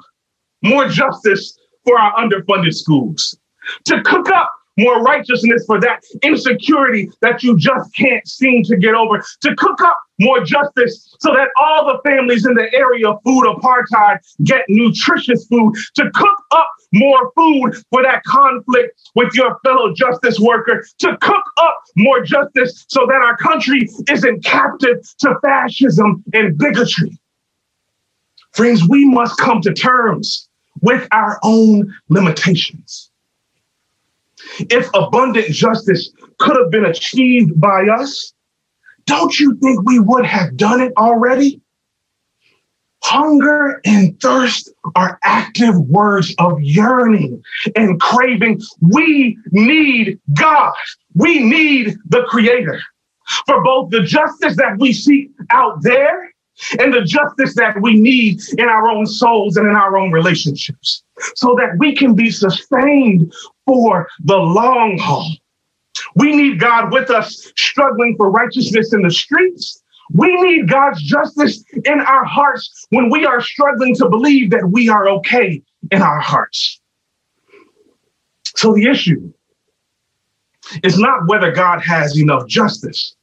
more 0.61 0.87
justice 0.87 1.57
for 1.85 1.97
our 1.97 2.13
underfunded 2.15 2.73
schools, 2.73 3.37
to 3.85 4.01
cook 4.03 4.29
up 4.29 4.51
more 4.79 5.01
righteousness 5.01 5.63
for 5.65 5.79
that 5.81 6.03
insecurity 6.23 7.11
that 7.21 7.43
you 7.43 7.57
just 7.57 7.93
can't 7.95 8.27
seem 8.27 8.63
to 8.63 8.77
get 8.77 8.95
over, 8.95 9.23
to 9.41 9.55
cook 9.55 9.81
up 9.81 9.97
more 10.19 10.43
justice 10.43 11.15
so 11.19 11.33
that 11.33 11.49
all 11.59 11.85
the 11.85 11.99
families 12.09 12.45
in 12.45 12.53
the 12.53 12.71
area 12.73 13.09
of 13.09 13.19
food 13.23 13.43
apartheid 13.45 14.17
get 14.43 14.61
nutritious 14.67 15.45
food, 15.47 15.73
to 15.95 16.09
cook 16.11 16.37
up 16.51 16.69
more 16.93 17.31
food 17.35 17.75
for 17.91 18.03
that 18.03 18.23
conflict 18.23 18.99
with 19.15 19.33
your 19.33 19.59
fellow 19.63 19.93
justice 19.93 20.39
worker, 20.39 20.83
to 20.97 21.17
cook 21.21 21.43
up 21.57 21.81
more 21.95 22.21
justice 22.21 22.85
so 22.87 23.05
that 23.07 23.21
our 23.21 23.37
country 23.37 23.89
isn't 24.09 24.43
captive 24.43 24.97
to 25.19 25.35
fascism 25.41 26.23
and 26.33 26.57
bigotry. 26.57 27.17
Friends, 28.53 28.87
we 28.87 29.05
must 29.05 29.37
come 29.37 29.61
to 29.61 29.73
terms 29.73 30.49
with 30.81 31.07
our 31.11 31.39
own 31.43 31.93
limitations. 32.09 33.08
If 34.69 34.89
abundant 34.93 35.47
justice 35.47 36.11
could 36.39 36.57
have 36.57 36.71
been 36.71 36.85
achieved 36.85 37.59
by 37.59 37.83
us, 37.87 38.33
don't 39.05 39.39
you 39.39 39.55
think 39.55 39.83
we 39.83 39.99
would 39.99 40.25
have 40.25 40.57
done 40.57 40.81
it 40.81 40.93
already? 40.97 41.61
Hunger 43.03 43.79
and 43.85 44.19
thirst 44.21 44.71
are 44.95 45.17
active 45.23 45.79
words 45.87 46.35
of 46.37 46.61
yearning 46.61 47.41
and 47.75 47.99
craving. 47.99 48.61
We 48.81 49.37
need 49.51 50.19
God. 50.33 50.73
We 51.15 51.39
need 51.39 51.97
the 52.07 52.23
Creator 52.27 52.81
for 53.45 53.63
both 53.63 53.89
the 53.91 54.03
justice 54.03 54.57
that 54.57 54.77
we 54.79 54.91
seek 54.91 55.31
out 55.49 55.81
there 55.81 56.33
and 56.79 56.93
the 56.93 57.01
justice 57.01 57.55
that 57.55 57.81
we 57.81 57.99
need 57.99 58.41
in 58.57 58.67
our 58.67 58.89
own 58.89 59.05
souls 59.05 59.55
and 59.55 59.67
in 59.67 59.75
our 59.75 59.97
own 59.97 60.11
relationships 60.11 61.03
so 61.35 61.55
that 61.57 61.77
we 61.77 61.95
can 61.95 62.13
be 62.13 62.29
sustained 62.29 63.33
for 63.69 64.09
the 64.23 64.35
long 64.35 64.97
haul. 64.97 65.29
We 66.15 66.35
need 66.35 66.59
God 66.59 66.91
with 66.91 67.11
us 67.11 67.51
struggling 67.55 68.15
for 68.17 68.31
righteousness 68.31 68.93
in 68.93 69.03
the 69.03 69.11
streets. 69.11 69.83
We 70.11 70.35
need 70.41 70.67
God's 70.67 71.03
justice 71.03 71.63
in 71.85 71.99
our 71.99 72.25
hearts 72.25 72.87
when 72.89 73.11
we 73.11 73.27
are 73.27 73.41
struggling 73.41 73.93
to 73.97 74.09
believe 74.09 74.49
that 74.49 74.71
we 74.71 74.89
are 74.89 75.07
okay 75.07 75.61
in 75.91 76.01
our 76.01 76.19
hearts. 76.19 76.81
So 78.55 78.73
the 78.73 78.87
issue 78.89 79.31
is 80.81 80.97
not 80.97 81.27
whether 81.27 81.51
God 81.51 81.83
has 81.83 82.17
enough 82.17 82.47
justice 82.47 83.15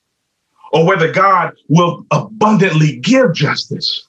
or 0.72 0.86
whether 0.86 1.10
God 1.10 1.54
will 1.68 2.06
abundantly 2.12 2.98
give 2.98 3.34
justice. 3.34 4.06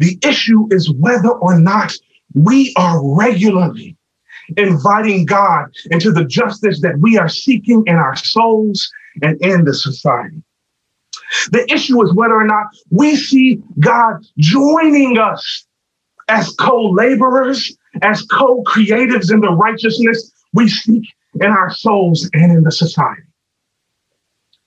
The 0.00 0.18
issue 0.24 0.66
is 0.72 0.90
whether 0.90 1.30
or 1.30 1.60
not 1.60 1.96
we 2.34 2.74
are 2.76 3.00
regularly 3.16 3.96
inviting 4.56 5.26
God 5.26 5.66
into 5.90 6.12
the 6.12 6.24
justice 6.24 6.80
that 6.82 6.98
we 6.98 7.18
are 7.18 7.28
seeking 7.28 7.82
in 7.86 7.96
our 7.96 8.16
souls 8.16 8.90
and 9.22 9.40
in 9.40 9.64
the 9.64 9.74
society. 9.74 10.42
The 11.52 11.70
issue 11.72 12.02
is 12.02 12.12
whether 12.14 12.34
or 12.34 12.44
not 12.44 12.66
we 12.90 13.16
see 13.16 13.62
God 13.78 14.24
joining 14.38 15.18
us 15.18 15.66
as 16.28 16.50
co 16.58 16.90
laborers, 16.90 17.76
as 18.02 18.22
co 18.22 18.62
creatives 18.64 19.32
in 19.32 19.40
the 19.40 19.52
righteousness 19.52 20.32
we 20.52 20.68
seek 20.68 21.04
in 21.34 21.50
our 21.50 21.70
souls 21.70 22.28
and 22.32 22.52
in 22.52 22.64
the 22.64 22.72
society. 22.72 23.22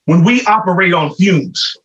When 0.05 0.23
we 0.23 0.43
operate 0.45 0.93
on 0.93 1.13
fumes, 1.15 1.77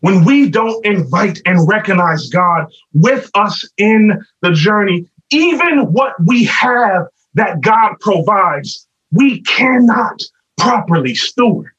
when 0.00 0.24
we 0.24 0.48
don't 0.48 0.84
invite 0.86 1.40
and 1.44 1.68
recognize 1.68 2.28
God 2.28 2.66
with 2.94 3.30
us 3.34 3.68
in 3.78 4.24
the 4.42 4.52
journey, 4.52 5.08
even 5.30 5.92
what 5.92 6.14
we 6.24 6.44
have 6.44 7.08
that 7.34 7.60
God 7.60 7.94
provides, 8.00 8.86
we 9.12 9.42
cannot 9.42 10.22
properly 10.56 11.14
steward. 11.14 11.72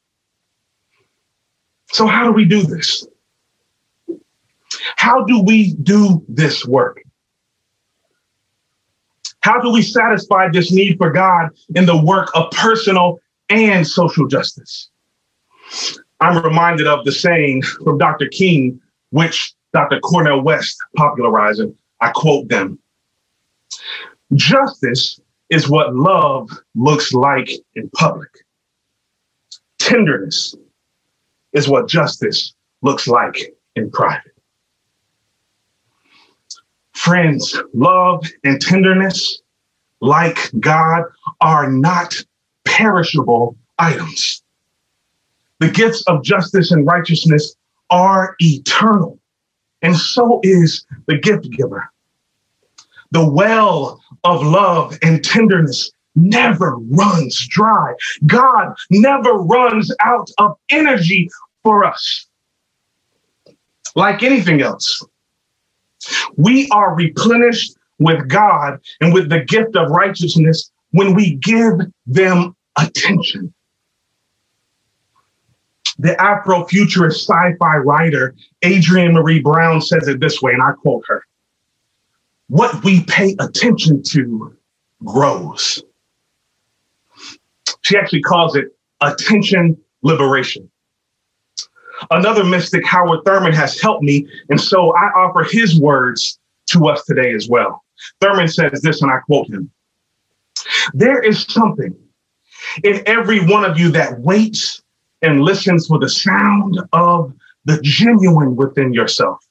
So, 1.91 2.07
how 2.07 2.25
do 2.25 2.31
we 2.31 2.45
do 2.45 2.63
this? 2.63 3.07
How 4.95 5.23
do 5.23 5.41
we 5.41 5.73
do 5.73 6.23
this 6.27 6.65
work? 6.65 7.01
How 9.41 9.59
do 9.59 9.71
we 9.71 9.81
satisfy 9.81 10.49
this 10.49 10.71
need 10.71 10.97
for 10.97 11.12
God 11.12 11.49
in 11.75 11.85
the 11.85 11.99
work 11.99 12.29
of 12.35 12.51
personal 12.51 13.19
and 13.49 13.88
social 13.88 14.27
justice? 14.27 14.89
I'm 16.19 16.43
reminded 16.43 16.88
of 16.88 17.05
the 17.05 17.12
saying 17.12 17.63
from 17.63 17.97
Dr. 17.97 18.27
King, 18.27 18.79
which 19.12 19.53
Dr. 19.73 19.99
Cornel 20.01 20.41
West 20.41 20.77
popularized. 20.95 21.62
I 22.01 22.12
quote 22.12 22.47
them 22.49 22.79
Justice 24.33 25.19
is 25.49 25.69
what 25.69 25.95
love 25.95 26.49
looks 26.75 27.13
like 27.13 27.49
in 27.75 27.89
public. 27.91 28.29
Tenderness 29.79 30.55
is 31.53 31.67
what 31.67 31.88
justice 31.88 32.53
looks 32.81 33.07
like 33.07 33.53
in 33.75 33.89
private. 33.91 34.31
Friends, 36.93 37.59
love 37.73 38.25
and 38.43 38.62
tenderness, 38.62 39.41
like 40.01 40.51
God, 40.59 41.03
are 41.41 41.71
not 41.71 42.15
perishable 42.65 43.57
items. 43.79 44.43
The 45.59 45.69
gifts 45.69 46.03
of 46.07 46.23
justice 46.23 46.71
and 46.71 46.85
righteousness 46.85 47.55
are 47.89 48.35
eternal, 48.39 49.19
and 49.81 49.95
so 49.95 50.39
is 50.43 50.85
the 51.07 51.17
gift 51.17 51.49
giver. 51.51 51.89
The 53.11 53.27
well 53.27 54.01
of 54.23 54.45
love 54.45 54.97
and 55.01 55.23
tenderness 55.23 55.91
never 56.15 56.77
runs 56.77 57.47
dry. 57.47 57.93
God 58.25 58.73
never 58.91 59.33
runs 59.33 59.93
out 60.01 60.29
of 60.37 60.57
energy 60.69 61.29
for 61.63 61.83
us. 61.85 62.27
Like 63.95 64.21
anything 64.21 64.61
else, 64.61 65.03
we 66.37 66.69
are 66.69 66.95
replenished 66.95 67.75
with 67.97 68.27
God 68.29 68.79
and 69.01 69.13
with 69.13 69.29
the 69.29 69.43
gift 69.43 69.75
of 69.75 69.89
righteousness 69.89 70.71
when 70.91 71.13
we 71.13 71.35
give 71.35 71.79
them 72.05 72.55
attention. 72.77 73.53
The 75.97 76.15
Afrofuturist 76.15 77.27
sci 77.27 77.55
fi 77.59 77.77
writer 77.77 78.35
Adrienne 78.63 79.13
Maree 79.13 79.43
Brown 79.43 79.81
says 79.81 80.07
it 80.07 80.21
this 80.21 80.41
way, 80.41 80.53
and 80.53 80.63
I 80.63 80.71
quote 80.71 81.03
her 81.07 81.25
What 82.49 82.83
we 82.83 83.03
pay 83.03 83.35
attention 83.39 84.01
to 84.03 84.55
grows. 85.05 85.83
She 87.81 87.97
actually 87.97 88.21
calls 88.21 88.55
it 88.55 88.75
attention 89.01 89.77
liberation. 90.01 90.69
Another 92.12 92.43
mystic, 92.43 92.85
Howard 92.85 93.19
Thurman, 93.25 93.53
has 93.53 93.79
helped 93.79 94.03
me, 94.03 94.27
and 94.49 94.59
so 94.59 94.95
I 94.95 95.12
offer 95.15 95.43
his 95.43 95.79
words 95.79 96.39
to 96.67 96.88
us 96.88 97.03
today 97.05 97.33
as 97.33 97.47
well. 97.47 97.83
Thurman 98.19 98.47
says 98.47 98.81
this, 98.81 99.01
and 99.01 99.12
I 99.12 99.19
quote 99.19 99.47
him 99.47 99.69
There 100.93 101.21
is 101.21 101.43
something 101.43 101.95
in 102.83 103.03
every 103.05 103.45
one 103.45 103.63
of 103.63 103.77
you 103.77 103.91
that 103.91 104.19
waits 104.21 104.81
and 105.21 105.43
listens 105.43 105.88
for 105.88 105.99
the 105.99 106.09
sound 106.09 106.79
of 106.93 107.33
the 107.65 107.79
genuine 107.81 108.55
within 108.55 108.93
yourself. 108.93 109.45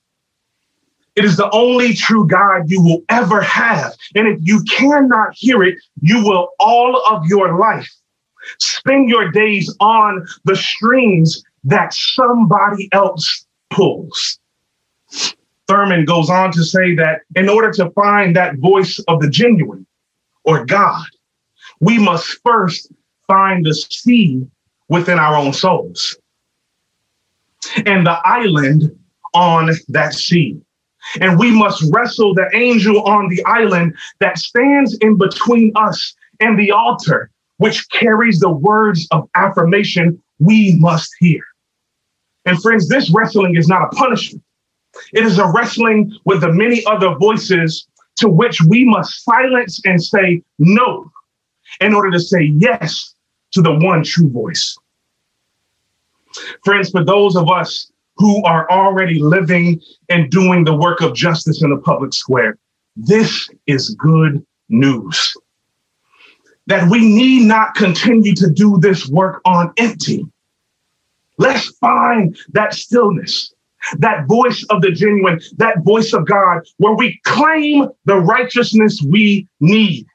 It 1.18 1.24
is 1.24 1.36
the 1.36 1.50
only 1.50 1.94
true 1.94 2.28
God 2.28 2.70
you 2.70 2.80
will 2.80 3.02
ever 3.08 3.40
have. 3.40 3.92
And 4.14 4.28
if 4.28 4.38
you 4.40 4.62
cannot 4.70 5.34
hear 5.34 5.64
it, 5.64 5.74
you 6.00 6.22
will 6.22 6.50
all 6.60 7.02
of 7.10 7.26
your 7.26 7.58
life 7.58 7.92
spend 8.60 9.08
your 9.08 9.28
days 9.32 9.74
on 9.80 10.24
the 10.44 10.54
strings 10.54 11.42
that 11.64 11.92
somebody 11.92 12.88
else 12.92 13.44
pulls. 13.68 14.38
Thurman 15.66 16.04
goes 16.04 16.30
on 16.30 16.52
to 16.52 16.62
say 16.62 16.94
that 16.94 17.22
in 17.34 17.48
order 17.48 17.72
to 17.72 17.90
find 17.90 18.36
that 18.36 18.58
voice 18.58 19.00
of 19.08 19.20
the 19.20 19.28
genuine 19.28 19.84
or 20.44 20.64
God, 20.64 21.04
we 21.80 21.98
must 21.98 22.38
first 22.44 22.92
find 23.26 23.66
the 23.66 23.74
seed 23.74 24.48
within 24.88 25.18
our 25.18 25.34
own 25.34 25.52
souls 25.52 26.16
and 27.86 28.06
the 28.06 28.20
island 28.24 28.96
on 29.34 29.72
that 29.88 30.14
seed. 30.14 30.62
And 31.20 31.38
we 31.38 31.50
must 31.50 31.84
wrestle 31.92 32.34
the 32.34 32.48
angel 32.54 33.02
on 33.02 33.28
the 33.28 33.44
island 33.44 33.94
that 34.20 34.38
stands 34.38 34.96
in 34.98 35.16
between 35.16 35.72
us 35.74 36.14
and 36.40 36.58
the 36.58 36.70
altar, 36.70 37.30
which 37.56 37.88
carries 37.90 38.40
the 38.40 38.50
words 38.50 39.06
of 39.10 39.28
affirmation 39.34 40.22
we 40.38 40.76
must 40.78 41.10
hear. 41.18 41.42
And 42.44 42.60
friends, 42.62 42.88
this 42.88 43.10
wrestling 43.14 43.56
is 43.56 43.68
not 43.68 43.82
a 43.82 43.96
punishment. 43.96 44.42
It 45.12 45.24
is 45.24 45.38
a 45.38 45.46
wrestling 45.46 46.16
with 46.24 46.40
the 46.40 46.52
many 46.52 46.84
other 46.86 47.14
voices 47.14 47.86
to 48.16 48.28
which 48.28 48.60
we 48.62 48.84
must 48.84 49.24
silence 49.24 49.80
and 49.84 50.02
say 50.02 50.42
no 50.58 51.10
in 51.80 51.94
order 51.94 52.10
to 52.10 52.20
say 52.20 52.42
yes 52.42 53.14
to 53.52 53.62
the 53.62 53.72
one 53.72 54.02
true 54.02 54.28
voice. 54.30 54.76
Friends, 56.64 56.90
for 56.90 57.04
those 57.04 57.36
of 57.36 57.48
us 57.50 57.90
who 58.18 58.44
are 58.44 58.68
already 58.70 59.20
living 59.20 59.80
and 60.08 60.30
doing 60.30 60.64
the 60.64 60.74
work 60.74 61.00
of 61.00 61.14
justice 61.14 61.62
in 61.62 61.70
the 61.70 61.78
public 61.78 62.12
square, 62.12 62.58
this 62.96 63.48
is 63.66 63.94
good 63.94 64.44
news. 64.68 65.36
That 66.66 66.90
we 66.90 67.00
need 67.00 67.46
not 67.46 67.74
continue 67.74 68.34
to 68.34 68.50
do 68.50 68.78
this 68.78 69.08
work 69.08 69.40
on 69.44 69.72
empty. 69.78 70.26
Let's 71.38 71.68
find 71.78 72.36
that 72.50 72.74
stillness, 72.74 73.54
that 73.98 74.26
voice 74.26 74.66
of 74.68 74.82
the 74.82 74.90
genuine, 74.90 75.40
that 75.56 75.82
voice 75.84 76.12
of 76.12 76.26
God, 76.26 76.62
where 76.78 76.94
we 76.94 77.20
claim 77.24 77.88
the 78.04 78.16
righteousness 78.16 79.00
we 79.00 79.46
need. 79.60 80.06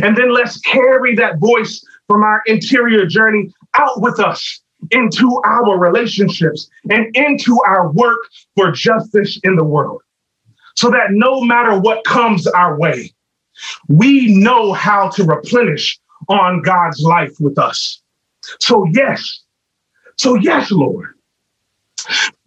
And 0.00 0.16
then 0.16 0.32
let's 0.32 0.60
carry 0.60 1.16
that 1.16 1.38
voice 1.38 1.84
from 2.06 2.22
our 2.22 2.42
interior 2.46 3.04
journey 3.04 3.52
out 3.74 4.00
with 4.00 4.20
us 4.20 4.61
into 4.92 5.40
our 5.44 5.78
relationships 5.78 6.70
and 6.90 7.14
into 7.16 7.58
our 7.66 7.90
work 7.92 8.18
for 8.56 8.70
justice 8.70 9.38
in 9.42 9.56
the 9.56 9.64
world. 9.64 10.02
So 10.74 10.90
that 10.90 11.10
no 11.10 11.40
matter 11.40 11.78
what 11.78 12.04
comes 12.04 12.46
our 12.46 12.78
way, 12.78 13.12
we 13.88 14.34
know 14.34 14.72
how 14.72 15.10
to 15.10 15.24
replenish 15.24 15.98
on 16.28 16.62
God's 16.62 17.00
life 17.00 17.32
with 17.40 17.58
us. 17.58 18.00
So, 18.58 18.86
yes, 18.92 19.42
so, 20.16 20.34
yes, 20.36 20.70
Lord, 20.70 21.14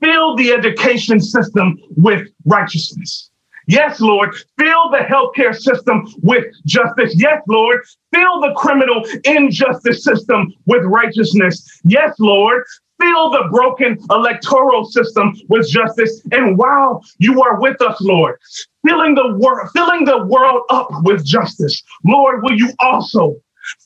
fill 0.02 0.36
the 0.36 0.52
education 0.52 1.20
system 1.20 1.78
with 1.98 2.28
righteousness. 2.46 3.30
Yes, 3.68 4.00
Lord, 4.00 4.36
fill 4.60 4.90
the 4.92 5.00
healthcare 5.00 5.56
system 5.56 6.08
with 6.22 6.46
justice. 6.66 7.14
Yes, 7.16 7.42
Lord, 7.48 7.82
fill 8.14 8.42
the 8.42 8.54
criminal 8.56 9.04
injustice 9.24 10.04
system 10.04 10.54
with 10.66 10.84
righteousness. 10.84 11.82
Yes, 11.84 12.14
Lord, 12.20 12.64
fill 13.02 13.30
the 13.32 13.48
broken 13.52 13.98
electoral 14.12 14.86
system 14.86 15.36
with 15.50 15.68
justice. 15.68 16.22
And 16.32 16.58
while 16.58 17.04
you 17.18 17.42
are 17.42 17.60
with 17.60 17.82
us, 17.82 18.00
Lord, 18.02 18.38
filling 18.86 19.16
the 19.16 19.36
world, 19.38 19.70
filling 19.74 20.06
the 20.06 20.26
world 20.26 20.62
up 20.70 20.90
with 21.04 21.26
justice, 21.26 21.82
Lord, 22.04 22.44
will 22.44 22.58
you 22.58 22.72
also 22.80 23.36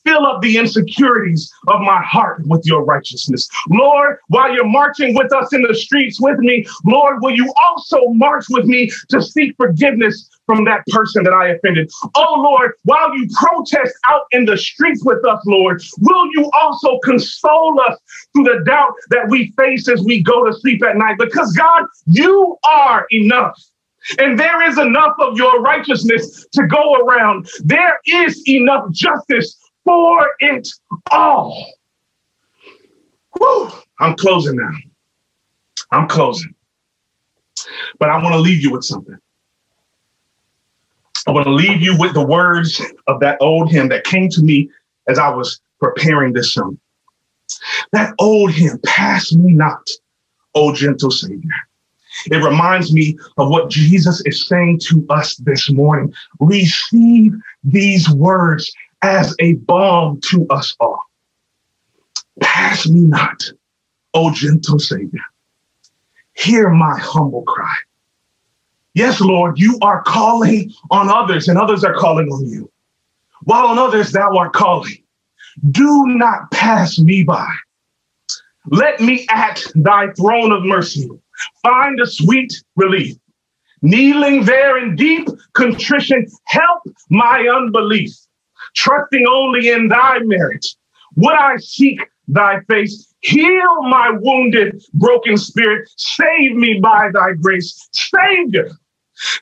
Fill 0.04 0.26
up 0.26 0.40
the 0.42 0.56
insecurities 0.56 1.52
of 1.68 1.80
my 1.80 2.02
heart 2.02 2.42
with 2.46 2.64
your 2.64 2.84
righteousness. 2.84 3.48
Lord, 3.68 4.18
while 4.28 4.52
you're 4.52 4.66
marching 4.66 5.14
with 5.14 5.32
us 5.32 5.52
in 5.52 5.62
the 5.62 5.74
streets 5.74 6.20
with 6.20 6.38
me, 6.38 6.66
Lord, 6.84 7.22
will 7.22 7.34
you 7.34 7.52
also 7.68 8.08
march 8.08 8.46
with 8.50 8.64
me 8.66 8.90
to 9.10 9.22
seek 9.22 9.56
forgiveness 9.56 10.28
from 10.46 10.64
that 10.64 10.84
person 10.88 11.22
that 11.24 11.32
I 11.32 11.48
offended? 11.48 11.90
Oh, 12.14 12.34
Lord, 12.38 12.72
while 12.84 13.16
you 13.16 13.28
protest 13.36 13.94
out 14.08 14.22
in 14.32 14.46
the 14.46 14.56
streets 14.56 15.04
with 15.04 15.24
us, 15.24 15.40
Lord, 15.46 15.82
will 16.00 16.26
you 16.34 16.50
also 16.54 16.98
console 17.04 17.80
us 17.80 17.98
through 18.32 18.44
the 18.44 18.64
doubt 18.66 18.94
that 19.10 19.28
we 19.28 19.52
face 19.56 19.88
as 19.88 20.02
we 20.02 20.22
go 20.22 20.44
to 20.44 20.52
sleep 20.52 20.82
at 20.84 20.96
night? 20.96 21.16
Because, 21.18 21.52
God, 21.52 21.84
you 22.06 22.56
are 22.68 23.06
enough. 23.10 23.56
And 24.18 24.38
there 24.38 24.62
is 24.68 24.78
enough 24.78 25.14
of 25.20 25.36
your 25.36 25.60
righteousness 25.60 26.46
to 26.52 26.66
go 26.66 26.94
around. 26.96 27.48
There 27.62 28.00
is 28.06 28.42
enough 28.48 28.90
justice 28.90 29.56
for 29.84 30.26
it 30.40 30.68
all. 31.10 31.66
Whew. 33.36 33.70
I'm 33.98 34.16
closing 34.16 34.56
now. 34.56 34.70
I'm 35.90 36.08
closing. 36.08 36.54
But 37.98 38.10
I 38.10 38.22
want 38.22 38.34
to 38.34 38.40
leave 38.40 38.62
you 38.62 38.72
with 38.72 38.84
something. 38.84 39.18
I 41.26 41.32
want 41.32 41.44
to 41.44 41.52
leave 41.52 41.82
you 41.82 41.96
with 41.98 42.14
the 42.14 42.24
words 42.24 42.80
of 43.06 43.20
that 43.20 43.36
old 43.40 43.70
hymn 43.70 43.88
that 43.88 44.04
came 44.04 44.28
to 44.30 44.42
me 44.42 44.70
as 45.08 45.18
I 45.18 45.28
was 45.28 45.60
preparing 45.78 46.32
this 46.32 46.54
sermon. 46.54 46.80
That 47.92 48.14
old 48.18 48.52
hymn, 48.52 48.80
Pass 48.84 49.32
Me 49.32 49.52
Not, 49.52 49.88
O 50.54 50.74
Gentle 50.74 51.10
Savior. 51.10 51.50
It 52.26 52.42
reminds 52.42 52.92
me 52.92 53.18
of 53.36 53.50
what 53.50 53.70
Jesus 53.70 54.20
is 54.26 54.46
saying 54.46 54.80
to 54.88 55.04
us 55.10 55.36
this 55.36 55.70
morning. 55.70 56.12
Receive 56.38 57.34
these 57.64 58.08
words 58.10 58.72
as 59.02 59.34
a 59.38 59.54
balm 59.54 60.20
to 60.30 60.46
us 60.48 60.76
all. 60.80 61.00
Pass 62.40 62.88
me 62.88 63.00
not, 63.00 63.42
O 64.14 64.32
gentle 64.32 64.78
Savior. 64.78 65.24
Hear 66.34 66.70
my 66.70 66.98
humble 66.98 67.42
cry. 67.42 67.74
Yes, 68.94 69.20
Lord, 69.20 69.58
you 69.58 69.78
are 69.82 70.02
calling 70.02 70.72
on 70.90 71.10
others, 71.10 71.48
and 71.48 71.58
others 71.58 71.84
are 71.84 71.94
calling 71.94 72.28
on 72.28 72.46
you. 72.46 72.70
While 73.44 73.66
on 73.66 73.78
others 73.78 74.12
thou 74.12 74.36
art 74.36 74.52
calling, 74.52 75.02
do 75.70 76.06
not 76.06 76.50
pass 76.50 76.98
me 76.98 77.22
by. 77.22 77.48
Let 78.66 79.00
me 79.00 79.26
at 79.30 79.62
thy 79.74 80.12
throne 80.12 80.52
of 80.52 80.64
mercy 80.64 81.08
find 81.62 82.00
a 82.00 82.06
sweet 82.06 82.62
relief. 82.76 83.16
Kneeling 83.82 84.44
there 84.44 84.76
in 84.76 84.96
deep 84.96 85.28
contrition, 85.54 86.26
help 86.44 86.82
my 87.08 87.48
unbelief 87.48 88.14
trusting 88.74 89.26
only 89.26 89.68
in 89.70 89.88
thy 89.88 90.18
merit. 90.20 90.66
Would 91.16 91.34
I 91.34 91.56
seek 91.56 92.00
thy 92.28 92.60
face? 92.68 93.12
Heal 93.20 93.82
my 93.82 94.12
wounded, 94.18 94.82
broken 94.94 95.36
spirit. 95.36 95.88
Save 95.96 96.54
me 96.54 96.80
by 96.80 97.10
thy 97.12 97.32
grace. 97.32 97.88
Savior, 97.92 98.70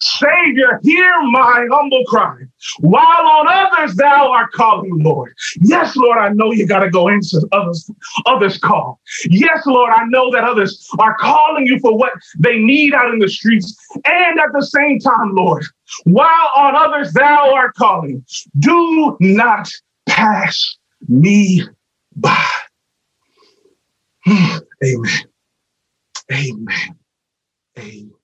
Savior, 0.00 0.80
hear 0.82 1.22
my 1.22 1.66
humble 1.70 2.04
cry, 2.06 2.36
while 2.80 3.04
on 3.04 3.46
others 3.48 3.94
thou 3.96 4.30
art 4.30 4.52
calling, 4.52 4.98
Lord. 5.02 5.34
Yes, 5.62 5.96
Lord, 5.96 6.18
I 6.18 6.30
know 6.30 6.52
you 6.52 6.66
got 6.66 6.80
to 6.80 6.90
go 6.90 7.08
answer 7.08 7.40
others, 7.52 7.90
others' 8.26 8.58
call. 8.58 9.00
Yes, 9.24 9.66
Lord, 9.66 9.92
I 9.92 10.04
know 10.06 10.30
that 10.32 10.44
others 10.44 10.88
are 10.98 11.16
calling 11.18 11.66
you 11.66 11.78
for 11.80 11.96
what 11.96 12.12
they 12.38 12.58
need 12.58 12.94
out 12.94 13.12
in 13.12 13.18
the 13.18 13.28
streets. 13.28 13.76
And 14.04 14.38
at 14.38 14.52
the 14.52 14.64
same 14.64 14.98
time, 14.98 15.34
Lord, 15.34 15.64
while 16.04 16.50
on 16.56 16.76
others 16.76 17.12
thou 17.12 17.54
art 17.54 17.74
calling, 17.74 18.24
do 18.58 19.16
not 19.20 19.70
pass 20.06 20.76
me 21.08 21.62
by. 22.16 22.44
Hmm, 24.24 24.58
amen. 24.84 25.24
Amen. 26.30 26.98
Amen. 27.78 28.17